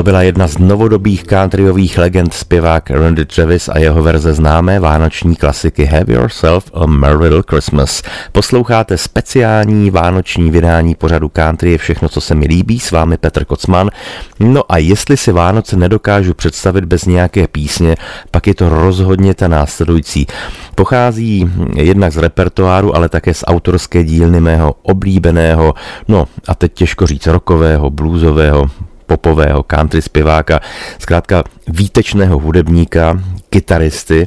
To 0.00 0.04
byla 0.04 0.22
jedna 0.22 0.48
z 0.48 0.58
novodobých 0.58 1.24
countryových 1.24 1.98
legend 1.98 2.34
zpěvák 2.34 2.90
Randy 2.90 3.26
Travis 3.26 3.68
a 3.68 3.78
jeho 3.78 4.02
verze 4.02 4.32
známé 4.32 4.80
vánoční 4.80 5.36
klasiky 5.36 5.84
Have 5.84 6.14
Yourself 6.14 6.70
a 6.74 6.86
Merry 6.86 7.16
Little 7.16 7.42
Christmas. 7.50 8.02
Posloucháte 8.32 8.98
speciální 8.98 9.90
vánoční 9.90 10.50
vydání 10.50 10.94
pořadu 10.94 11.28
Country 11.28 11.72
je 11.72 11.78
všechno, 11.78 12.08
co 12.08 12.20
se 12.20 12.34
mi 12.34 12.46
líbí, 12.46 12.80
s 12.80 12.90
vámi 12.90 13.16
Petr 13.16 13.44
Kocman. 13.44 13.90
No 14.38 14.62
a 14.72 14.78
jestli 14.78 15.16
si 15.16 15.32
Vánoce 15.32 15.76
nedokážu 15.76 16.34
představit 16.34 16.84
bez 16.84 17.04
nějaké 17.04 17.48
písně, 17.48 17.96
pak 18.30 18.46
je 18.46 18.54
to 18.54 18.68
rozhodně 18.68 19.34
ta 19.34 19.48
následující. 19.48 20.26
Pochází 20.74 21.50
jednak 21.76 22.12
z 22.12 22.16
repertoáru, 22.16 22.96
ale 22.96 23.08
také 23.08 23.34
z 23.34 23.44
autorské 23.46 24.04
dílny 24.04 24.40
mého 24.40 24.74
oblíbeného, 24.82 25.74
no 26.08 26.28
a 26.48 26.54
teď 26.54 26.72
těžko 26.74 27.06
říct 27.06 27.26
rokového, 27.26 27.90
bluesového, 27.90 28.70
popového 29.10 29.62
country 29.62 30.02
zpěváka, 30.02 30.60
zkrátka 30.98 31.44
výtečného 31.68 32.38
hudebníka, 32.38 33.20
kytaristy, 33.50 34.26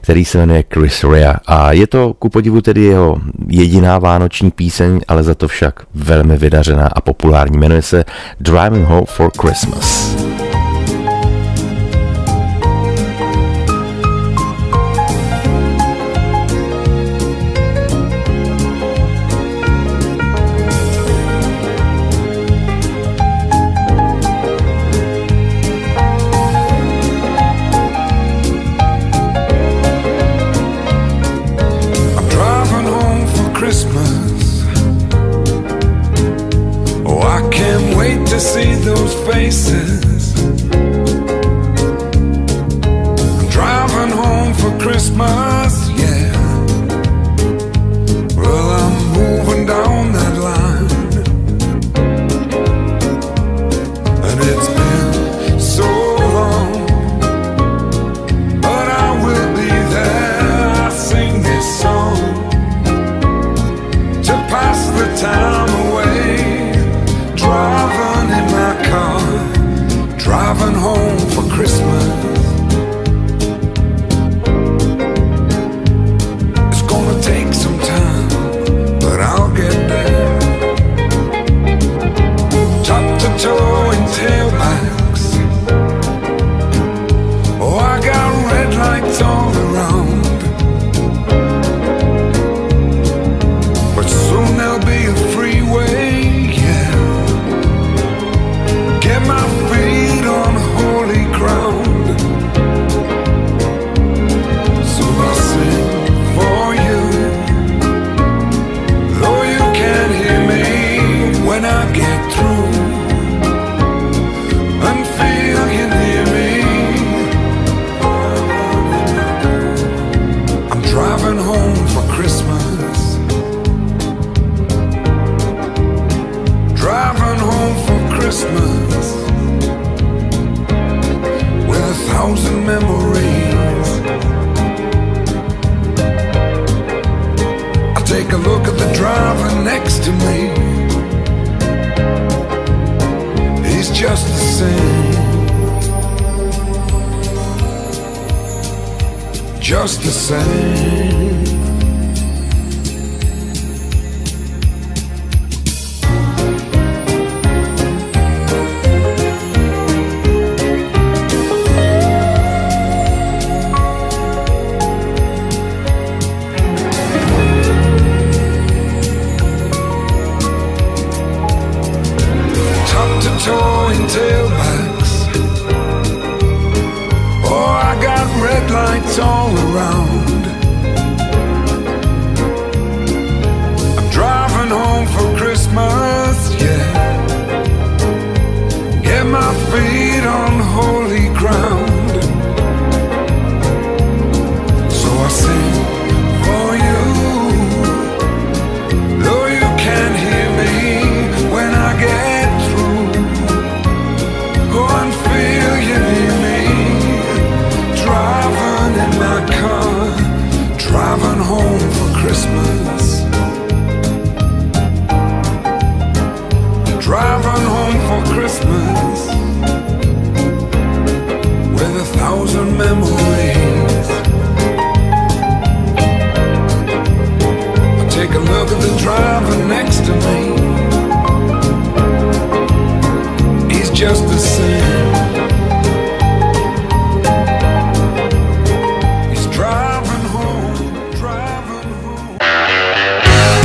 který 0.00 0.24
se 0.24 0.38
jmenuje 0.38 0.64
Chris 0.74 1.04
Rea. 1.04 1.36
A 1.46 1.72
je 1.72 1.86
to 1.86 2.14
ku 2.14 2.28
podivu 2.28 2.60
tedy 2.60 2.82
jeho 2.82 3.16
jediná 3.48 3.98
vánoční 3.98 4.50
píseň, 4.50 5.00
ale 5.08 5.22
za 5.22 5.34
to 5.34 5.48
však 5.48 5.82
velmi 5.94 6.36
vydařená 6.36 6.86
a 6.86 7.00
populární. 7.00 7.58
Jmenuje 7.58 7.82
se 7.82 8.04
Driving 8.40 8.86
Home 8.88 9.06
for 9.06 9.30
Christmas. 9.40 10.16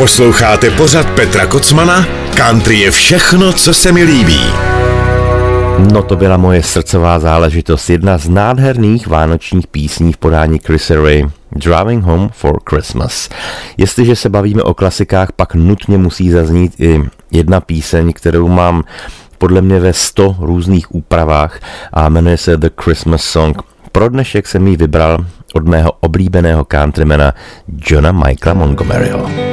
Posloucháte 0.04 0.72
pořad 0.72 1.10
Petra 1.10 1.46
Kocmana? 1.46 2.06
Country 2.36 2.80
je 2.80 2.92
všechno, 2.92 3.54
co 3.54 3.74
se 3.74 3.92
mi 3.92 4.04
líbí. 4.04 4.40
No 5.92 6.04
to 6.04 6.16
byla 6.16 6.38
moje 6.38 6.64
srdcová 6.64 7.20
záležitost, 7.20 7.90
jedna 7.90 8.18
z 8.18 8.30
nádherných 8.30 9.08
vánočních 9.08 9.68
písní 9.68 10.14
v 10.14 10.18
podání 10.18 10.60
Chrissy 10.60 10.96
Ray. 10.96 11.26
Driving 11.52 12.04
Home 12.04 12.30
for 12.34 12.60
Christmas. 12.70 13.30
Jestliže 13.78 14.16
se 14.16 14.30
bavíme 14.30 14.64
o 14.64 14.74
klasikách, 14.74 15.32
pak 15.32 15.56
nutně 15.56 15.98
musí 15.98 16.30
zaznít 16.30 16.74
i 16.80 17.02
jedna 17.32 17.62
píseň, 17.62 18.14
kterou 18.14 18.48
mám 18.48 18.84
podle 19.38 19.62
mě 19.62 19.80
ve 19.80 19.94
100 19.94 20.36
různých 20.40 20.96
úpravách 20.96 21.60
a 21.94 22.10
jmenuje 22.10 22.38
se 22.38 22.58
The 22.58 22.70
Christmas 22.82 23.24
Song. 23.24 23.62
Pro 23.92 24.10
dnešek 24.10 24.48
jsem 24.48 24.68
ji 24.68 24.78
vybral 24.78 25.26
od 25.54 25.68
mého 25.68 25.92
oblíbeného 25.92 26.66
countrymana 26.72 27.34
Johna 27.88 28.12
Michaela 28.12 28.60
Montgomeryho. 28.60 29.53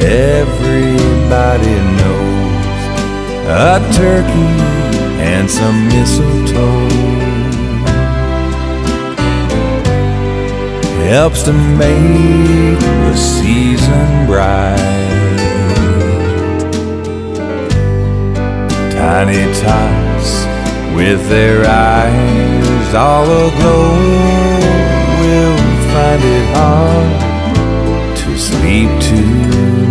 Everybody 0.00 1.74
knows 1.98 2.80
a 3.48 3.80
turkey 3.94 4.78
and 5.20 5.50
some 5.50 5.88
mistletoe 5.88 6.88
helps 11.08 11.42
to 11.42 11.52
make 11.52 12.78
the 12.78 13.16
season 13.16 14.26
bright. 14.26 14.76
Tiny 18.92 19.52
tots 19.54 20.44
with 20.94 21.28
their 21.28 21.66
eyes 21.66 22.94
all 22.94 23.24
aglow 23.24 23.94
will 25.20 25.56
find 25.90 26.22
it 26.22 26.46
hard 26.54 28.16
to 28.18 28.38
sleep 28.38 28.90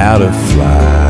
how 0.00 0.16
to 0.16 0.32
fly. 0.32 1.09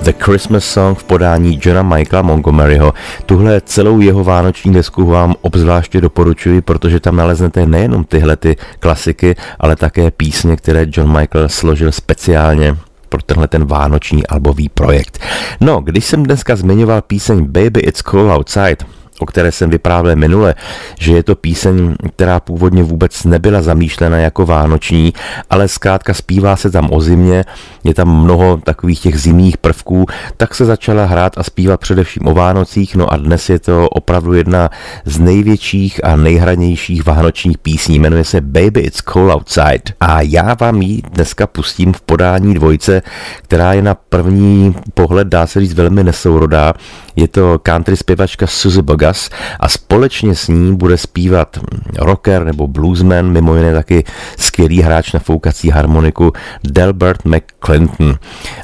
The 0.03 0.13
Christmas 0.19 0.65
Song 0.65 0.97
v 0.97 1.03
podání 1.03 1.59
Johna 1.63 1.83
Michaela 1.83 2.21
Montgomeryho. 2.21 2.93
Tuhle 3.25 3.61
celou 3.61 3.99
jeho 3.99 4.23
vánoční 4.23 4.73
desku 4.73 5.05
vám 5.05 5.35
obzvláště 5.41 6.01
doporučuji, 6.01 6.61
protože 6.61 6.99
tam 6.99 7.15
naleznete 7.15 7.65
nejenom 7.65 8.03
tyhle 8.03 8.35
ty 8.35 8.55
klasiky, 8.79 9.35
ale 9.59 9.75
také 9.75 10.11
písně, 10.11 10.55
které 10.55 10.85
John 10.89 11.17
Michael 11.19 11.49
složil 11.49 11.91
speciálně 11.91 12.75
pro 13.09 13.21
tenhle 13.21 13.47
ten 13.47 13.65
vánoční 13.65 14.27
albový 14.27 14.69
projekt. 14.69 15.19
No, 15.61 15.81
když 15.81 16.05
jsem 16.05 16.23
dneska 16.23 16.55
zmiňoval 16.55 17.01
píseň 17.01 17.45
Baby 17.45 17.79
It's 17.79 18.01
Cold 18.01 18.31
Outside 18.37 18.98
o 19.19 19.25
které 19.25 19.51
jsem 19.51 19.69
vyprávěl 19.69 20.15
minule, 20.15 20.55
že 20.99 21.13
je 21.13 21.23
to 21.23 21.35
píseň, 21.35 21.95
která 22.15 22.39
původně 22.39 22.83
vůbec 22.83 23.23
nebyla 23.23 23.61
zamýšlena 23.61 24.17
jako 24.17 24.45
vánoční, 24.45 25.13
ale 25.49 25.67
zkrátka 25.67 26.13
zpívá 26.13 26.55
se 26.55 26.71
tam 26.71 26.87
o 26.91 27.01
zimě, 27.01 27.45
je 27.83 27.93
tam 27.93 28.23
mnoho 28.23 28.57
takových 28.57 28.99
těch 28.99 29.21
zimních 29.21 29.57
prvků, 29.57 30.05
tak 30.37 30.55
se 30.55 30.65
začala 30.65 31.05
hrát 31.05 31.37
a 31.37 31.43
zpívat 31.43 31.79
především 31.79 32.27
o 32.27 32.33
Vánocích, 32.33 32.95
no 32.95 33.13
a 33.13 33.17
dnes 33.17 33.49
je 33.49 33.59
to 33.59 33.89
opravdu 33.89 34.33
jedna 34.33 34.69
z 35.05 35.19
největších 35.19 36.05
a 36.05 36.15
nejhranějších 36.15 37.05
vánočních 37.05 37.57
písní, 37.57 37.99
jmenuje 37.99 38.23
se 38.23 38.41
Baby 38.41 38.79
It's 38.79 39.01
Cold 39.01 39.31
Outside. 39.31 39.95
A 39.99 40.21
já 40.21 40.53
vám 40.53 40.81
ji 40.81 41.01
dneska 41.01 41.47
pustím 41.47 41.93
v 41.93 42.01
podání 42.01 42.53
dvojce, 42.53 43.01
která 43.41 43.73
je 43.73 43.81
na 43.81 43.95
první 43.95 44.75
pohled, 44.93 45.27
dá 45.27 45.47
se 45.47 45.59
říct, 45.59 45.73
velmi 45.73 46.03
nesourodá. 46.03 46.73
Je 47.15 47.27
to 47.27 47.59
country 47.59 47.97
zpěvačka 47.97 48.47
Suzy 48.47 48.81
Bogas 49.09 49.29
a 49.59 49.69
společně 49.69 50.35
s 50.35 50.47
ní 50.47 50.75
bude 50.75 50.97
zpívat 50.97 51.57
rocker 51.99 52.45
nebo 52.45 52.67
bluesman, 52.67 53.31
mimo 53.31 53.55
jiné 53.55 53.73
taky 53.73 54.03
skvělý 54.37 54.81
hráč 54.81 55.13
na 55.13 55.19
foukací 55.19 55.69
harmoniku 55.69 56.33
Delbert 56.63 57.25
McClinton. 57.25 58.15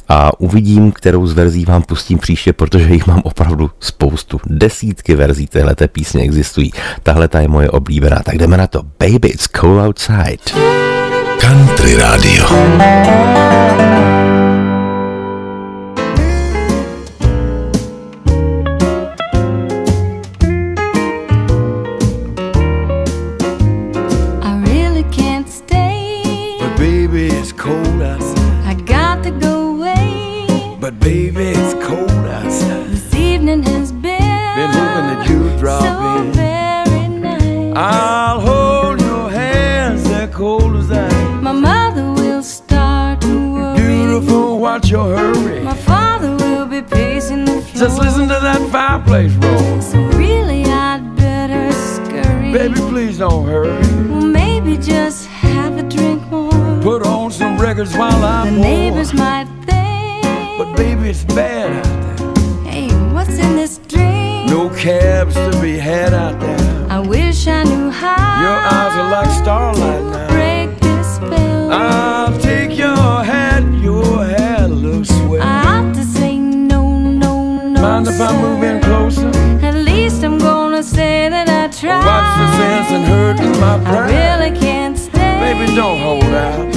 A 0.10 0.40
uvidím, 0.40 0.92
kterou 0.92 1.28
z 1.28 1.34
verzí 1.34 1.66
vám 1.66 1.84
pustím 1.84 2.18
příště, 2.18 2.54
protože 2.54 2.94
jich 2.94 3.08
mám 3.08 3.22
opravdu 3.24 3.72
spoustu. 3.80 4.40
Desítky 4.46 5.16
verzí 5.16 5.48
téhleté 5.48 5.88
písně 5.88 6.24
existují. 6.24 6.72
Tahle 7.04 7.28
ta 7.28 7.40
je 7.40 7.48
moje 7.48 7.70
oblíbená. 7.70 8.22
Tak 8.26 8.38
jdeme 8.38 8.58
na 8.58 8.68
to. 8.68 8.82
Baby, 9.00 9.28
it's 9.28 9.48
cold 9.48 9.88
outside. 9.88 10.38
Country 11.40 11.96
Radio. 11.96 12.46
Roll. 49.24 49.82
So 49.82 49.98
really, 50.18 50.66
I'd 50.66 51.16
better 51.16 51.72
scurry. 51.72 52.52
Baby, 52.52 52.76
please 52.76 53.20
don't 53.20 53.48
hurry. 53.48 53.82
Maybe 54.10 54.78
just 54.78 55.28
have 55.28 55.78
a 55.78 55.84
drink 55.84 56.22
more. 56.30 56.52
Put 56.82 57.06
on 57.06 57.32
some 57.32 57.58
records 57.58 57.96
while 57.96 58.24
I 58.24 58.48
am 58.48 58.56
the 58.56 58.60
neighbors 58.62 59.14
might 59.14 59.48
think. 59.66 60.58
But 60.58 60.76
baby, 60.76 61.10
it's 61.10 61.24
bad 61.24 61.72
out 61.72 62.18
there. 62.18 62.72
Hey, 62.72 62.90
what's 63.14 63.38
in 63.40 63.56
this 63.56 63.78
drink? 63.88 64.50
No 64.50 64.70
cabs 64.70 65.36
to 65.36 65.62
be 65.62 65.78
had 65.78 66.14
out 66.14 66.40
there. 66.42 66.88
I 66.90 67.00
wish 67.00 67.48
I 67.48 67.64
knew 67.64 67.90
how. 67.90 68.42
Your 68.42 68.60
eyes 68.76 68.94
are 69.00 69.12
like 69.12 69.32
starlight 69.42 70.04
now. 70.12 70.28
Break 70.30 70.80
this 70.82 71.16
spell. 71.16 71.72
I'll 71.72 72.15
if 78.16 78.22
I 78.22 78.32
sir. 78.32 78.42
move 78.42 78.64
in 78.64 78.82
closer? 78.82 79.30
At 79.66 79.76
least 79.76 80.24
I'm 80.24 80.38
gonna 80.38 80.84
say 80.84 81.30
that 81.30 81.50
I 81.50 81.68
tried. 81.68 82.06
What's 82.10 82.34
the 82.40 82.48
sense 82.58 82.92
in 82.92 83.04
hurting 83.04 83.60
my 83.60 83.76
I 83.84 84.00
really 84.08 84.58
can't 84.58 84.98
stay. 84.98 85.34
Baby, 85.40 85.76
don't 85.76 86.00
hold 86.00 86.24
out. 86.24 86.75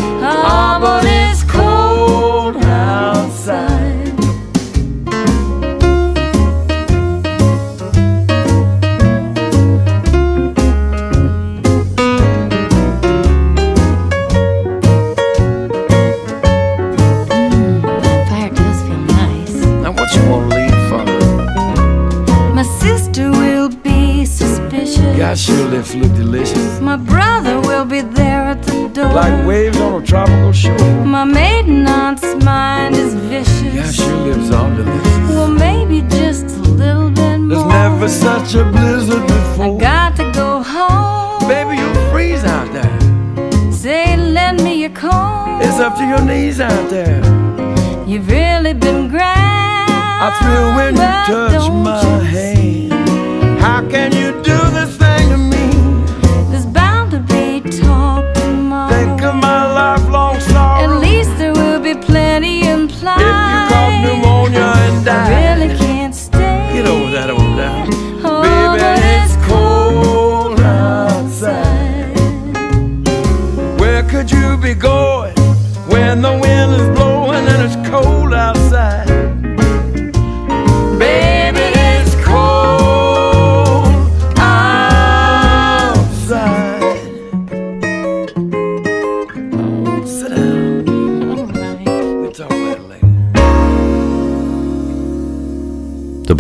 Lips 25.71 25.95
look 25.95 26.15
delicious. 26.15 26.81
My 26.81 26.97
brother 26.97 27.61
will 27.61 27.85
be 27.85 28.01
there 28.01 28.43
at 28.45 28.63
the 28.63 28.89
door. 28.89 29.13
Like 29.13 29.47
waves 29.47 29.79
on 29.79 30.03
a 30.03 30.07
tropical 30.07 30.51
shore. 30.53 31.05
My 31.05 31.25
maiden 31.25 31.87
aunt's 31.87 32.25
mind 32.43 32.95
is 32.95 33.15
vicious. 33.15 33.75
Gosh, 33.75 33.99
your 34.09 34.17
lips 34.17 34.51
are 34.51 34.75
delicious. 34.75 35.29
Well, 35.29 35.49
maybe 35.49 36.01
just 36.09 36.47
a 36.47 36.61
little 36.61 37.11
bit 37.11 37.39
more. 37.39 37.49
There's 37.49 37.67
never 37.67 38.09
such 38.09 38.55
a 38.55 38.65
blizzard 38.65 39.27
before. 39.27 39.77
I 39.77 39.79
got 39.79 40.17
to 40.17 40.33
go 40.33 40.63
home. 40.63 41.47
Baby, 41.47 41.77
you'll 41.83 42.11
freeze 42.11 42.45
out 42.45 42.73
there. 42.73 43.71
Say, 43.71 44.17
lend 44.17 44.65
me 44.65 44.81
your 44.81 44.91
comb. 44.91 45.61
It's 45.61 45.79
up 45.79 45.99
to 45.99 46.05
your 46.05 46.23
knees 46.23 46.61
out 46.61 46.89
there. 46.89 47.21
You've 48.07 48.27
really 48.27 48.73
been 48.73 49.09
grand. 49.09 49.91
I 49.93 50.31
feel 50.41 50.75
when 50.77 50.95
you 50.95 51.01
touch 51.29 51.71
my 51.71 52.25
hand. 52.25 53.61
How 53.61 53.87
can 53.89 54.13
you 54.13 54.33
do 54.43 54.59
this 54.71 54.98
yeah. 65.27 65.48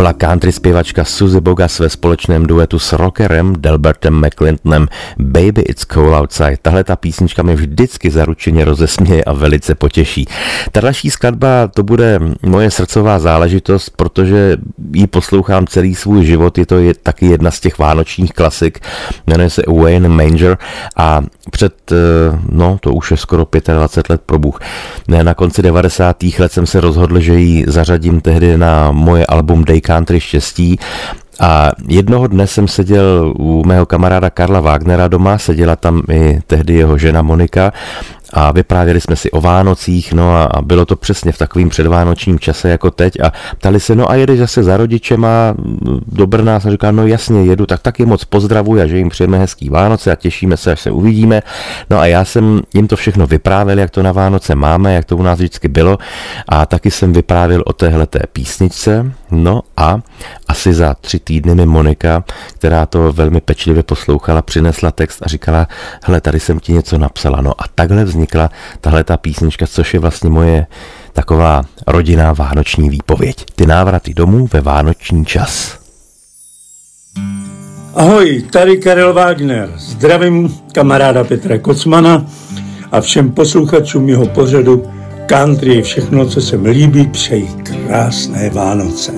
Byla 0.09 0.31
country 0.31 0.53
zpěvačka 0.53 1.05
Suzy 1.05 1.41
Bogas 1.41 1.79
ve 1.79 1.89
společném 1.89 2.47
duetu 2.47 2.79
s 2.79 2.93
rockerem 2.93 3.55
Delbertem 3.59 4.27
McClintonem 4.27 4.89
Baby 5.19 5.61
It's 5.61 5.85
Cold 5.93 6.15
Outside. 6.15 6.57
Tahle 6.63 6.85
ta 6.85 6.97
písnička 6.97 7.43
mě 7.43 7.55
vždycky 7.55 8.11
zaručeně 8.11 8.65
rozesměje 8.65 9.25
a 9.25 9.33
velice 9.33 9.75
potěší. 9.75 10.27
Ta 10.73 10.81
další 10.81 11.11
skladba 11.11 11.69
to 11.69 11.83
bude 11.83 12.21
moje 12.43 12.71
srdcová 12.71 13.19
záležitost, 13.19 13.91
protože 13.97 14.57
ji 14.93 15.07
poslouchám 15.07 15.67
celý 15.67 15.95
svůj 15.95 16.25
život. 16.25 16.59
Je 16.59 16.67
to 16.67 16.79
je 16.79 16.95
taky 16.95 17.27
jedna 17.27 17.51
z 17.51 17.61
těch 17.61 17.79
vánočních 17.79 18.33
klasik. 18.33 18.81
Jmenuje 19.27 19.51
se 19.51 19.63
Wayne 19.83 20.09
Manger 20.09 20.59
a 20.97 21.23
před, 21.51 21.93
eh, 21.93 22.39
no 22.49 22.79
to 22.81 22.93
už 22.93 23.11
je 23.11 23.17
skoro 23.17 23.47
25 23.75 24.11
let 24.11 24.21
probůh. 24.27 24.61
Ne, 25.09 25.25
na 25.25 25.35
konci 25.35 25.63
90. 25.63 26.39
let 26.39 26.53
jsem 26.53 26.67
se 26.67 26.81
rozhodl, 26.81 27.21
že 27.21 27.35
ji 27.35 27.65
zařadím 27.69 28.21
tehdy 28.21 28.59
na 28.59 28.91
moje 28.91 29.27
album 29.27 29.65
Day 29.65 29.81
Country 29.99 30.21
štěstí. 30.21 30.79
A 31.41 31.71
jednoho 31.89 32.27
dne 32.27 32.47
jsem 32.47 32.69
seděl 32.69 33.35
u 33.39 33.63
mého 33.67 33.87
kamaráda 33.87 34.31
Karla 34.31 34.61
Wagnera 34.61 35.09
doma, 35.09 35.39
seděla 35.39 35.77
tam 35.77 36.03
i 36.13 36.41
tehdy 36.47 36.75
jeho 36.75 36.99
žena 36.99 37.23
Monika 37.23 37.73
a 38.33 38.53
vyprávěli 38.53 39.01
jsme 39.01 39.17
si 39.17 39.31
o 39.31 39.41
Vánocích, 39.41 40.13
no 40.13 40.37
a, 40.37 40.45
a 40.45 40.63
bylo 40.63 40.85
to 40.85 40.97
přesně 40.97 41.33
v 41.33 41.39
takovým 41.39 41.69
předvánočním 41.69 42.39
čase 42.39 42.69
jako 42.69 42.91
teď 42.91 43.21
a 43.21 43.33
ptali 43.59 43.81
se, 43.81 43.95
no 43.95 44.11
a 44.11 44.15
jedeš 44.15 44.39
zase 44.39 44.63
za 44.63 44.77
rodičema 44.77 45.55
do 46.07 46.27
Brna, 46.27 46.61
jsem 46.61 46.71
říkal, 46.71 46.93
no 46.93 47.07
jasně 47.07 47.45
jedu, 47.45 47.67
tak 47.67 47.81
taky 47.81 48.07
moc 48.07 48.25
pozdravuji 48.25 48.83
a 48.83 48.87
že 48.87 48.99
jim 48.99 49.09
přejeme 49.09 49.39
hezký 49.39 49.69
Vánoce 49.69 50.13
a 50.13 50.15
těšíme 50.15 50.57
se, 50.57 50.73
až 50.73 50.81
se 50.81 50.91
uvidíme. 50.91 51.43
No 51.91 51.99
a 51.99 52.07
já 52.07 52.25
jsem 52.25 52.61
jim 52.75 52.89
to 52.89 52.97
všechno 52.97 53.27
vyprávěl, 53.27 53.79
jak 53.79 53.91
to 53.91 54.03
na 54.03 54.13
Vánoce 54.13 54.55
máme, 54.55 54.95
jak 54.95 55.05
to 55.05 55.17
u 55.17 55.23
nás 55.23 55.39
vždycky 55.39 55.69
bylo 55.69 55.99
a 56.49 56.67
taky 56.67 56.91
jsem 56.91 57.13
vyprávěl 57.13 57.63
o 57.67 57.73
téhleté 57.73 58.21
písničce, 58.33 59.13
no 59.31 59.63
a 59.77 60.01
asi 60.49 60.75
za 60.75 60.95
tři 60.95 61.19
týdny 61.19 61.55
mi 61.55 61.67
Monika, 61.67 62.25
která 62.55 62.87
to 62.87 63.13
velmi 63.13 63.41
pečlivě 63.41 63.83
poslouchala, 63.83 64.43
přinesla 64.43 64.91
text 64.91 65.23
a 65.23 65.29
říkala, 65.29 65.69
hele, 66.03 66.21
tady 66.21 66.41
jsem 66.41 66.61
ti 66.61 66.73
něco 66.73 66.99
napsala. 66.99 67.41
No 67.41 67.51
a 67.59 67.65
takhle 67.75 68.05
vznikla 68.05 68.51
tahle 68.81 69.05
ta 69.05 69.17
písnička, 69.17 69.67
což 69.67 69.95
je 69.95 70.01
vlastně 70.01 70.31
moje 70.31 70.67
taková 71.13 71.63
rodinná 71.87 72.33
vánoční 72.33 72.91
výpověď. 72.91 73.45
Ty 73.57 73.67
návraty 73.67 74.15
domů 74.15 74.49
ve 74.53 74.61
vánoční 74.61 75.27
čas. 75.27 75.79
Ahoj, 77.95 78.43
tady 78.51 78.77
Karel 78.77 79.15
Wagner. 79.15 79.73
Zdravím 79.77 80.55
kamaráda 80.73 81.25
Petra 81.25 81.59
Kocmana 81.59 82.27
a 82.93 83.01
všem 83.01 83.31
posluchačům 83.31 84.09
jeho 84.09 84.27
pořadu 84.27 84.98
Country 85.29 85.83
všechno, 85.83 86.27
co 86.27 86.41
se 86.41 86.57
mi 86.57 86.71
líbí, 86.71 87.07
přeji 87.07 87.49
krásné 87.63 88.51
Vánoce. 88.51 89.13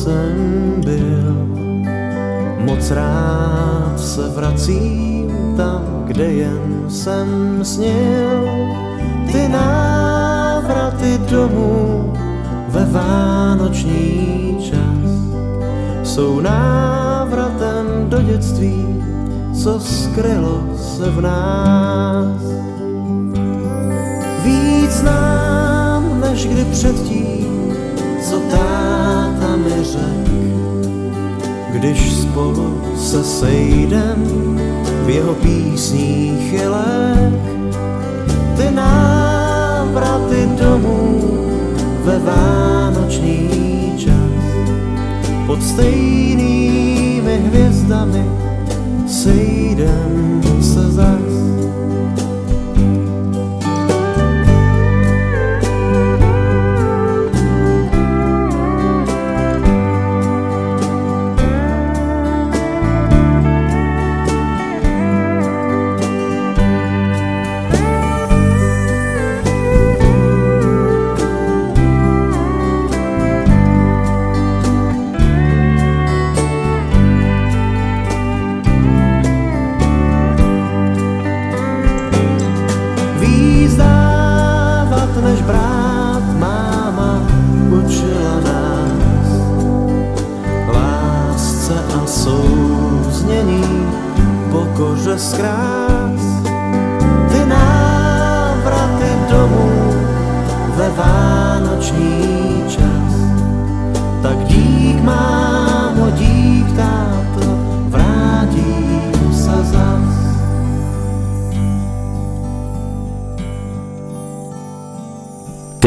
Jsem 0.00 0.74
byl. 0.84 1.46
Moc 2.64 2.90
rád 2.90 3.94
se 3.96 4.28
vracím 4.28 5.54
tam, 5.56 6.04
kde 6.04 6.24
jen 6.24 6.84
jsem 6.88 7.58
snil. 7.62 8.48
Ty 9.32 9.48
návraty 9.48 11.20
domů 11.30 12.12
ve 12.68 12.84
vánoční 12.84 14.56
čas 14.60 15.10
jsou 16.02 16.40
návratem 16.40 17.86
do 18.08 18.22
dětství, 18.22 19.04
co 19.62 19.80
skrylo 19.80 20.62
se 20.76 21.10
v 21.10 21.20
nás. 21.20 21.79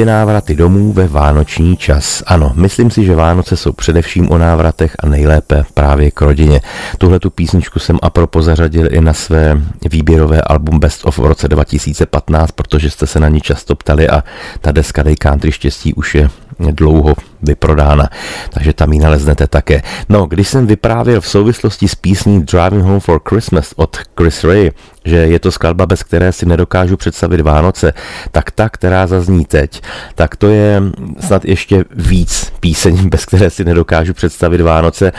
Ty 0.03 0.07
návraty 0.07 0.55
domů 0.55 0.93
ve 0.93 1.07
vánoční 1.07 1.77
čas. 1.77 2.23
Ano, 2.27 2.51
myslím 2.55 2.91
si, 2.91 3.05
že 3.05 3.15
Vánoce 3.15 3.57
jsou 3.57 3.71
především 3.71 4.31
o 4.31 4.37
návratech 4.37 4.95
a 4.99 5.07
nejlépe 5.07 5.65
právě 5.73 6.11
k 6.11 6.21
rodině. 6.21 6.61
Tuhle 6.97 7.19
tu 7.19 7.29
písničku 7.29 7.79
jsem 7.79 7.99
a 8.01 8.09
propo 8.09 8.41
zařadil 8.41 8.87
i 8.91 9.01
na 9.01 9.13
své 9.13 9.61
výběrové 9.89 10.41
album 10.41 10.79
Best 10.79 11.05
of 11.05 11.19
v 11.19 11.25
roce 11.25 11.47
2015, 11.47 12.51
protože 12.51 12.89
jste 12.89 13.07
se 13.07 13.19
na 13.19 13.29
ní 13.29 13.41
často 13.41 13.75
ptali 13.75 14.09
a 14.09 14.23
ta 14.61 14.71
deska 14.71 15.03
Day 15.03 15.15
Country 15.15 15.51
štěstí 15.51 15.93
už 15.93 16.15
je 16.15 16.29
dlouho 16.59 17.15
vyprodána, 17.43 18.09
takže 18.49 18.73
tam 18.73 18.93
ji 18.93 18.99
naleznete 18.99 19.47
také. 19.47 19.81
No, 20.09 20.25
když 20.25 20.47
jsem 20.47 20.67
vyprávěl 20.67 21.21
v 21.21 21.27
souvislosti 21.27 21.87
s 21.87 21.95
písní 21.95 22.43
Driving 22.43 22.83
Home 22.83 22.99
for 22.99 23.21
Christmas 23.29 23.73
od 23.75 23.97
Chris 24.17 24.43
Ray, 24.43 24.71
že 25.05 25.15
je 25.15 25.39
to 25.39 25.51
skladba, 25.51 25.85
bez 25.85 26.03
které 26.03 26.31
si 26.31 26.45
nedokážu 26.45 26.97
představit 26.97 27.41
Vánoce, 27.41 27.93
tak 28.31 28.51
ta, 28.51 28.69
která 28.69 29.07
zazní 29.07 29.45
teď, 29.45 29.81
tak 30.15 30.35
to 30.35 30.49
je 30.49 30.81
snad 31.19 31.45
ještě 31.45 31.85
víc 31.95 32.53
píseň, 32.59 33.09
bez 33.09 33.25
které 33.25 33.49
si 33.49 33.65
nedokážu 33.65 34.13
představit 34.13 34.61
Vánoce. 34.61 35.11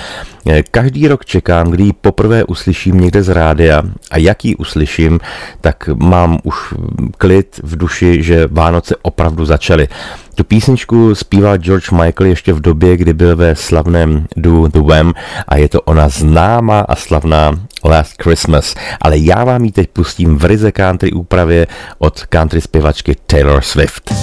Každý 0.71 1.09
rok 1.09 1.25
čekám, 1.25 1.71
kdy 1.71 1.85
ji 1.85 1.93
poprvé 1.93 2.45
uslyším 2.45 3.01
někde 3.01 3.23
z 3.23 3.29
rádia 3.29 3.83
a 4.11 4.19
jak 4.19 4.45
ji 4.45 4.57
uslyším, 4.57 5.21
tak 5.61 5.89
mám 5.95 6.39
už 6.43 6.75
klid 7.19 7.61
v 7.63 7.77
duši, 7.77 8.23
že 8.23 8.49
Vánoce 8.51 8.97
opravdu 9.03 9.45
začaly. 9.45 9.89
Tu 10.35 10.45
písničku 10.45 11.15
zpíval 11.15 11.57
George 11.57 11.91
Michael 11.91 12.14
ještě 12.23 12.53
v 12.53 12.61
době, 12.61 12.97
kdy 12.97 13.13
byl 13.13 13.37
ve 13.37 13.57
slavném 13.57 14.27
Do 14.37 14.69
The 14.69 14.81
Wham 14.81 15.15
a 15.49 15.57
je 15.57 15.69
to 15.69 15.81
ona 15.81 16.09
známá 16.09 16.81
a 16.81 16.97
slavná 16.97 17.53
Last 17.85 18.23
Christmas, 18.23 18.75
ale 19.01 19.19
já 19.19 19.45
vám 19.45 19.65
ji 19.65 19.73
teď 19.73 19.89
pustím 19.91 20.39
v 20.39 20.45
ryze 20.45 20.73
country 20.73 21.13
úpravě 21.13 21.67
od 21.99 22.27
country 22.27 22.61
zpěvačky 22.61 23.17
Taylor 23.27 23.63
Swift. 23.63 24.15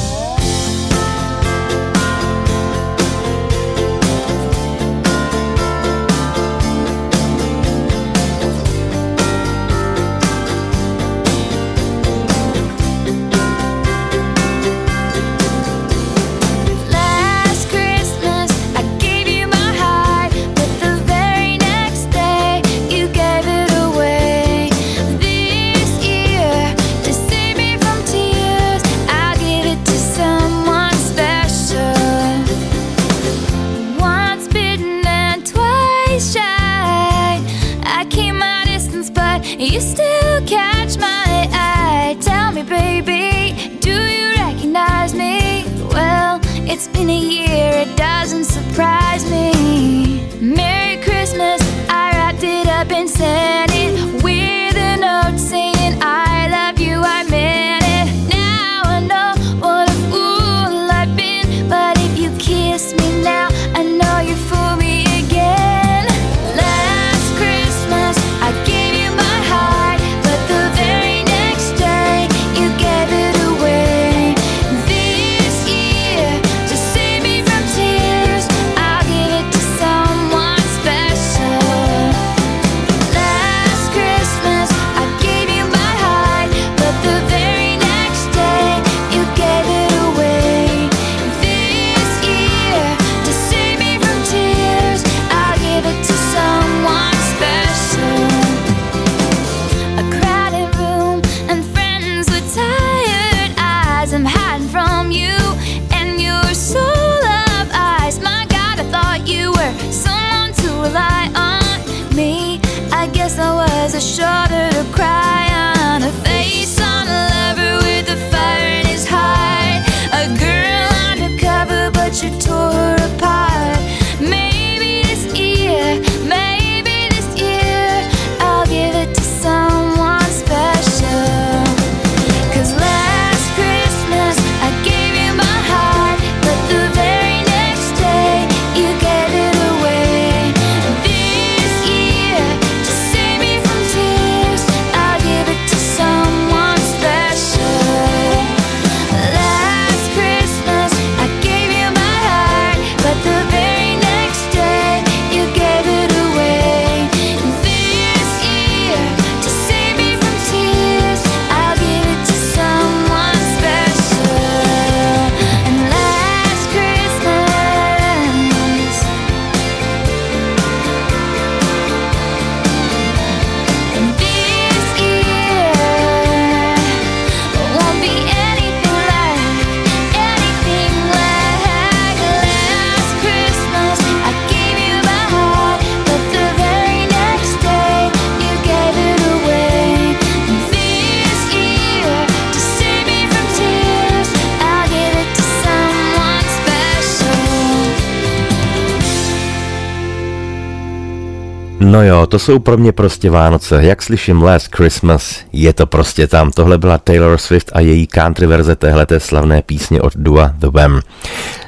No 201.92 202.04
jo, 202.04 202.28
to 202.28 202.40
jsou 202.40 202.60
pro 202.60 202.78
mě 202.78 202.92
prostě 202.92 203.30
Vánoce. 203.30 203.84
Jak 203.84 204.02
slyším 204.02 204.44
Last 204.44 204.76
Christmas, 204.76 205.40
je 205.54 205.74
to 205.74 205.88
prostě 205.88 206.28
tam. 206.28 206.52
Tohle 206.52 206.78
byla 206.78 206.98
Taylor 206.98 207.38
Swift 207.38 207.72
a 207.74 207.80
její 207.80 208.08
country 208.08 208.48
verze 208.48 208.76
téhleté 208.76 209.20
slavné 209.20 209.62
písně 209.62 210.02
od 210.02 210.14
Dua 210.16 210.54
The 210.58 210.68
Wham. 210.68 211.02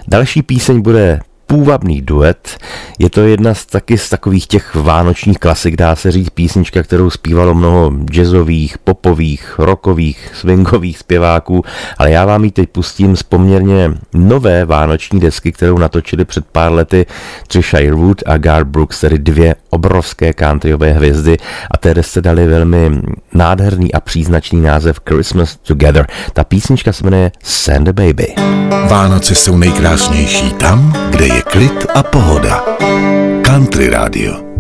Další 0.08 0.42
píseň 0.42 0.82
bude 0.82 1.20
půvabný 1.54 2.02
duet. 2.02 2.58
Je 3.00 3.10
to 3.10 3.22
jedna 3.22 3.54
z 3.54 3.66
taky 3.66 3.98
z 3.98 4.10
takových 4.10 4.48
těch 4.48 4.76
vánočních 4.76 5.38
klasik, 5.38 5.76
dá 5.76 5.96
se 5.96 6.12
říct 6.12 6.30
písnička, 6.30 6.84
kterou 6.84 7.10
zpívalo 7.10 7.54
mnoho 7.54 7.92
jazzových, 8.06 8.78
popových, 8.78 9.56
rockových, 9.58 10.32
swingových 10.34 10.98
zpěváků, 10.98 11.64
ale 11.98 12.12
já 12.12 12.26
vám 12.26 12.44
ji 12.44 12.52
teď 12.52 12.70
pustím 12.70 13.16
z 13.16 13.24
poměrně 13.24 13.92
nové 14.14 14.66
vánoční 14.66 15.20
desky, 15.20 15.52
kterou 15.52 15.78
natočili 15.78 16.26
před 16.26 16.46
pár 16.46 16.72
lety 16.72 17.06
Trisha 17.48 17.96
Wood 17.96 18.24
a 18.26 18.38
Gar 18.38 18.64
Brooks, 18.64 19.02
tedy 19.02 19.20
dvě 19.20 19.56
obrovské 19.70 20.34
countryové 20.34 20.92
hvězdy 20.92 21.38
a 21.72 21.78
té 21.78 21.94
desce 21.94 22.22
dali 22.22 22.48
velmi 22.48 23.02
nádherný 23.34 23.94
a 23.94 24.00
příznačný 24.00 24.62
název 24.62 25.00
Christmas 25.10 25.56
Together. 25.56 26.08
Ta 26.34 26.44
písnička 26.44 26.94
se 26.94 27.04
jmenuje 27.04 27.32
Send 27.44 27.88
a 27.88 27.94
Baby. 27.94 28.28
Vánoce 28.90 29.36
jsou 29.36 29.58
nejkrásnější 29.58 30.52
tam, 30.52 30.94
kde 31.10 31.28
je 31.28 31.43
klid 31.46 31.84
a 31.96 32.04
pohoda. 32.04 33.44
Country 33.44 33.90
Radio. 33.90 34.54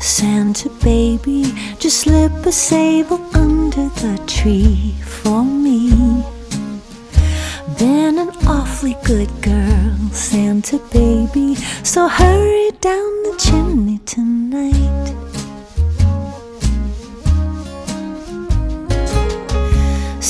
Santa 0.00 0.70
baby, 0.82 1.44
just 1.78 2.00
slip 2.00 2.32
a 2.46 2.52
sable 2.52 3.20
under 3.34 3.88
the 4.00 4.18
tree 4.26 4.94
for 5.04 5.44
me. 5.44 5.90
Been 7.78 8.18
an 8.18 8.30
awfully 8.46 8.96
good 9.04 9.30
girl, 9.42 9.96
Santa 10.12 10.78
baby, 10.92 11.56
so 11.82 12.08
hurry 12.08 12.70
down 12.80 13.22
the 13.24 13.34
chimney 13.38 13.98
tonight. 14.06 15.05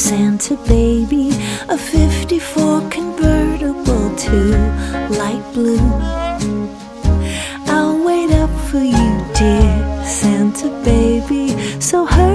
Santa 0.08 0.54
baby, 0.68 1.30
a 1.68 1.76
54 1.76 2.88
convertible 2.90 4.14
to 4.14 4.56
light 5.18 5.42
blue. 5.52 5.80
I'll 7.66 7.98
wait 8.06 8.30
up 8.30 8.50
for 8.68 8.78
you, 8.78 9.10
dear 9.34 10.04
Santa 10.06 10.68
baby. 10.84 11.56
So 11.80 12.06
hurry 12.06 12.25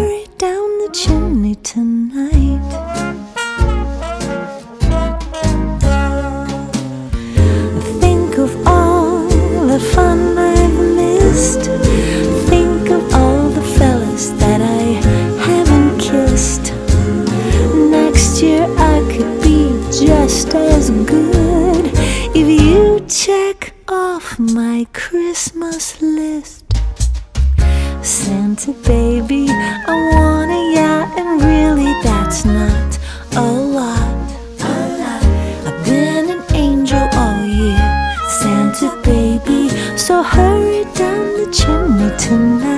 good 21.06 21.86
if 22.36 22.48
you 22.48 23.00
check 23.08 23.74
off 23.88 24.38
my 24.39 24.86
Christmas 24.94 26.02
list. 26.02 26.66
Santa 28.02 28.74
baby, 28.86 29.46
I 29.50 29.94
want 30.14 30.52
a 30.52 30.62
yacht, 30.76 31.20
and 31.20 31.42
really 31.42 31.94
that's 32.04 32.46
not 32.46 33.00
a 33.36 33.52
lot. 33.78 34.28
I've 35.68 35.86
been 35.86 36.30
an 36.30 36.44
angel 36.54 37.08
all 37.14 37.46
year, 37.46 38.18
Santa 38.42 38.89
baby, 39.04 39.70
so 39.98 40.24
hurry 40.24 40.84
down 40.96 41.26
the 41.39 41.48
chimney 41.52 42.12
tonight. 42.18 42.71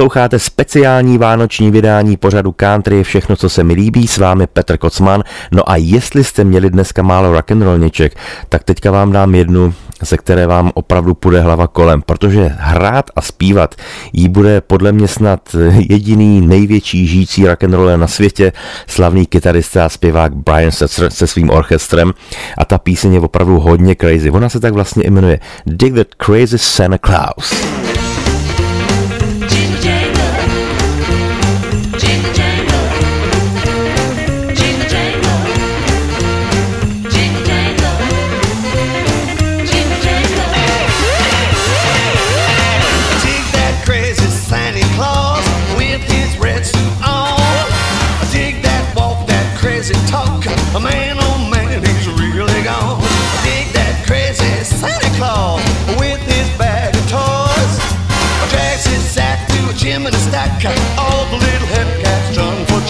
Posloucháte 0.00 0.38
speciální 0.38 1.18
vánoční 1.18 1.70
vydání 1.70 2.16
pořadu 2.16 2.52
Country 2.52 3.04
všechno, 3.04 3.36
co 3.36 3.48
se 3.48 3.64
mi 3.64 3.74
líbí, 3.74 4.06
s 4.06 4.18
vámi 4.18 4.46
Petr 4.46 4.76
Kocman. 4.76 5.22
No 5.52 5.70
a 5.70 5.76
jestli 5.76 6.24
jste 6.24 6.44
měli 6.44 6.70
dneska 6.70 7.02
málo 7.02 7.32
rock'n'rollniček, 7.32 8.16
tak 8.48 8.64
teďka 8.64 8.90
vám 8.90 9.12
dám 9.12 9.34
jednu, 9.34 9.74
ze 10.02 10.16
které 10.16 10.46
vám 10.46 10.70
opravdu 10.74 11.14
půjde 11.14 11.40
hlava 11.40 11.66
kolem, 11.66 12.02
protože 12.02 12.50
hrát 12.58 13.10
a 13.16 13.20
zpívat 13.20 13.74
jí 14.12 14.28
bude 14.28 14.60
podle 14.60 14.92
mě 14.92 15.08
snad 15.08 15.56
jediný 15.90 16.40
největší 16.40 17.06
žijící 17.06 17.46
rock'n'roller 17.46 17.98
na 17.98 18.06
světě, 18.06 18.52
slavný 18.86 19.26
kytarista 19.26 19.84
a 19.84 19.88
zpěvák 19.88 20.34
Brian 20.34 20.72
Setzer 20.72 21.10
se 21.10 21.26
svým 21.26 21.50
orchestrem 21.50 22.12
a 22.58 22.64
ta 22.64 22.78
píseň 22.78 23.14
je 23.14 23.20
opravdu 23.20 23.60
hodně 23.60 23.96
crazy. 23.96 24.30
Ona 24.30 24.48
se 24.48 24.60
tak 24.60 24.72
vlastně 24.72 25.10
jmenuje 25.10 25.40
Dig 25.66 25.94
That 25.94 26.08
Crazy 26.24 26.58
Santa 26.58 26.98
Claus. 26.98 27.99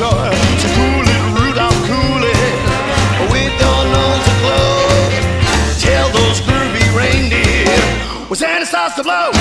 Joy. 0.01 0.31
So 0.63 0.69
cool 0.77 1.03
little 1.05 1.31
Rudolph, 1.37 1.81
cool 1.85 2.23
it. 2.25 2.57
With 3.33 3.53
your 3.61 3.81
nose 3.93 4.27
aglow. 4.33 4.73
Tell 5.79 6.09
those 6.17 6.41
groovy 6.41 6.87
reindeer 6.97 7.69
when 8.29 8.39
Santa 8.39 8.65
starts 8.65 8.95
to 8.97 9.03
blow. 9.03 9.40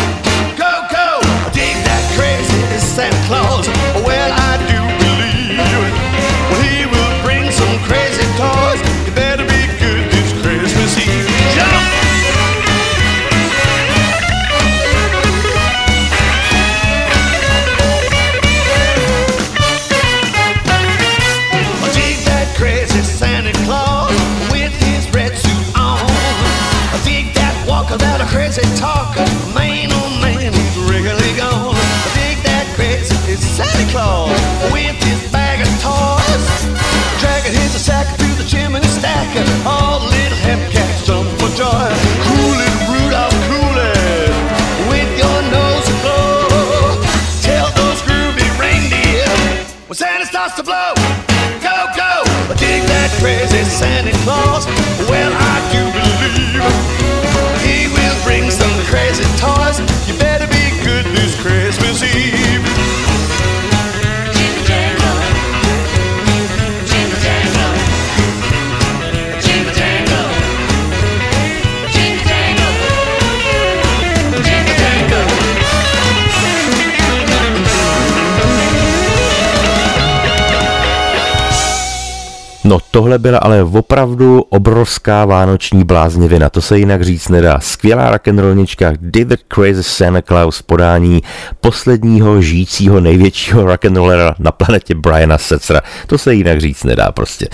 Tohle 82.91 83.19
byla 83.19 83.39
ale 83.39 83.63
opravdu 83.63 84.41
obrovská 84.41 85.25
vánoční 85.25 85.83
bláznivina, 85.83 86.49
to 86.49 86.61
se 86.61 86.79
jinak 86.79 87.01
říct 87.01 87.29
nedá. 87.29 87.59
Skvělá 87.59 88.11
rock'n'rollnička 88.11 88.93
David 89.01 89.39
Crazy 89.53 89.83
Santa 89.83 90.21
Claus 90.21 90.61
podání 90.61 91.21
posledního 91.61 92.41
žijícího 92.41 92.99
největšího 92.99 93.65
rock'n'rollera 93.65 94.35
na 94.39 94.51
planetě 94.51 94.95
Briana 94.95 95.37
Setzera. 95.37 95.81
To 96.07 96.17
se 96.17 96.35
jinak 96.35 96.61
říct 96.61 96.83
nedá 96.83 97.11
prostě. 97.11 97.47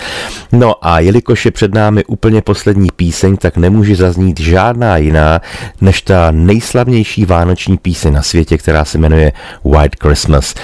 No 0.52 0.74
a 0.86 1.00
jelikož 1.00 1.44
je 1.44 1.50
před 1.50 1.74
námi 1.74 2.04
úplně 2.04 2.42
poslední 2.42 2.88
píseň, 2.96 3.36
tak 3.36 3.56
nemůže 3.56 3.96
zaznít 3.96 4.40
žádná 4.40 4.96
jiná 4.96 5.40
než 5.80 6.02
ta 6.02 6.30
nejslavnější 6.30 7.24
vánoční 7.24 7.78
píseň 7.78 8.12
na 8.12 8.22
světě, 8.22 8.58
která 8.58 8.84
se 8.84 8.98
jmenuje 8.98 9.32
White 9.64 9.96
Christmas. 10.02 10.54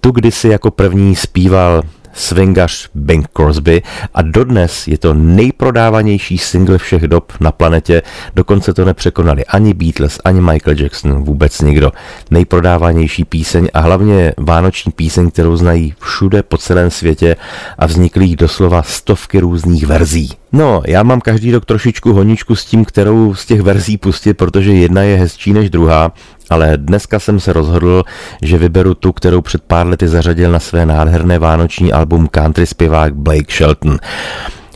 Tu 0.00 0.10
kdysi 0.10 0.48
jako 0.48 0.70
první 0.70 1.16
zpíval 1.16 1.82
swingař 2.12 2.88
Bing 2.94 3.28
Crosby 3.36 3.82
a 4.14 4.22
dodnes 4.22 4.88
je 4.88 4.98
to 4.98 5.14
nejprodávanější 5.14 6.38
single 6.38 6.78
všech 6.78 7.02
dob 7.02 7.32
na 7.40 7.52
planetě, 7.52 8.02
dokonce 8.34 8.74
to 8.74 8.84
nepřekonali 8.84 9.44
ani 9.44 9.74
Beatles, 9.74 10.18
ani 10.24 10.40
Michael 10.40 10.76
Jackson, 10.80 11.24
vůbec 11.24 11.60
nikdo. 11.60 11.92
Nejprodávanější 12.30 13.24
píseň 13.24 13.68
a 13.74 13.80
hlavně 13.80 14.32
vánoční 14.36 14.92
píseň, 14.92 15.30
kterou 15.30 15.56
znají 15.56 15.94
všude 16.00 16.42
po 16.42 16.58
celém 16.58 16.90
světě 16.90 17.36
a 17.78 17.86
vznikly 17.86 18.24
jí 18.24 18.36
doslova 18.36 18.82
stovky 18.82 19.40
různých 19.40 19.86
verzí. 19.86 20.30
No, 20.52 20.82
já 20.86 21.02
mám 21.02 21.20
každý 21.20 21.52
rok 21.52 21.64
trošičku 21.64 22.12
honičku 22.12 22.56
s 22.56 22.64
tím, 22.64 22.84
kterou 22.84 23.34
z 23.34 23.46
těch 23.46 23.60
verzí 23.60 23.96
pustit, 23.98 24.34
protože 24.34 24.72
jedna 24.72 25.02
je 25.02 25.16
hezčí 25.16 25.52
než 25.52 25.70
druhá, 25.70 26.12
ale 26.50 26.72
dneska 26.76 27.18
jsem 27.18 27.40
se 27.40 27.52
rozhodl, 27.52 28.02
že 28.42 28.58
vyberu 28.58 28.94
tu, 28.94 29.12
kterou 29.12 29.40
před 29.40 29.62
pár 29.62 29.86
lety 29.86 30.08
zařadil 30.08 30.52
na 30.52 30.58
své 30.58 30.86
nádherné 30.86 31.38
vánoční 31.38 31.92
album 31.92 32.28
country 32.28 32.66
zpěvák 32.66 33.14
Blake 33.14 33.52
Shelton. 33.52 33.98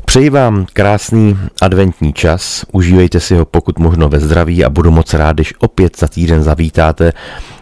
Přeji 0.05 0.31
vám 0.31 0.67
krásný 0.73 1.39
adventní 1.61 2.13
čas, 2.13 2.65
užívejte 2.73 3.21
si 3.21 3.37
ho 3.37 3.45
pokud 3.45 3.79
možno 3.79 4.09
ve 4.09 4.21
zdraví 4.21 4.65
a 4.65 4.71
budu 4.71 4.91
moc 4.91 5.15
rád, 5.15 5.33
když 5.33 5.55
opět 5.59 5.99
za 5.99 6.09
týden 6.09 6.43
zavítáte 6.43 7.13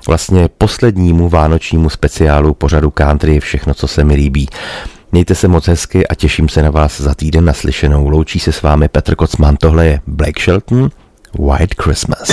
vlastně 0.06 0.48
poslednímu 0.58 1.28
vánočnímu 1.28 1.90
speciálu 1.90 2.54
pořadu 2.54 2.90
country 2.90 3.40
všechno, 3.40 3.74
co 3.74 3.88
se 3.88 4.04
mi 4.04 4.14
líbí. 4.14 4.48
Mějte 5.12 5.34
se 5.34 5.48
moc 5.48 5.68
hezky 5.68 6.06
a 6.06 6.14
těším 6.14 6.48
se 6.48 6.62
na 6.62 6.70
vás 6.70 7.00
za 7.00 7.14
týden 7.14 7.44
naslyšenou. 7.44 8.08
Loučí 8.08 8.38
se 8.38 8.52
s 8.52 8.62
vámi 8.62 8.88
Petr 8.88 9.14
Kocman, 9.14 9.56
tohle 9.56 9.86
je 9.86 10.00
Blake 10.06 10.42
Shelton, 10.42 10.90
White 11.38 11.74
Christmas. 11.82 12.32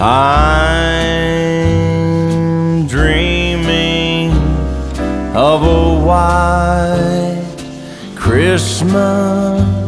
I'm 0.00 1.66
dreaming 2.86 4.30
of 5.34 5.62
a 5.64 6.00
white 6.06 7.44
Christmas, 8.14 9.87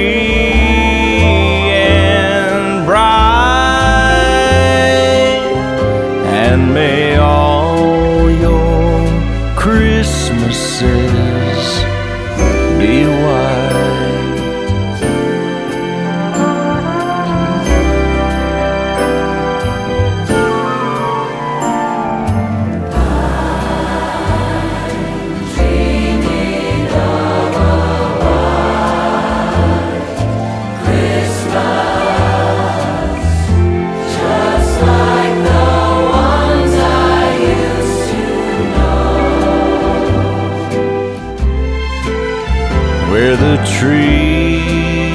the 43.51 43.59
treetops 43.79 45.07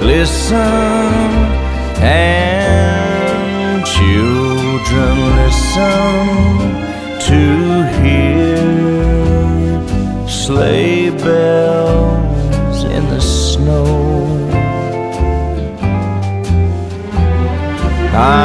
glisten 0.00 1.30
and 2.02 3.86
children 3.86 5.14
listen 5.40 6.26
to 7.28 7.40
hear 7.96 8.68
sleigh 10.28 11.08
bells 11.08 12.78
in 12.84 13.04
the 13.08 13.20
snow. 13.20 13.86
I'm 18.12 18.43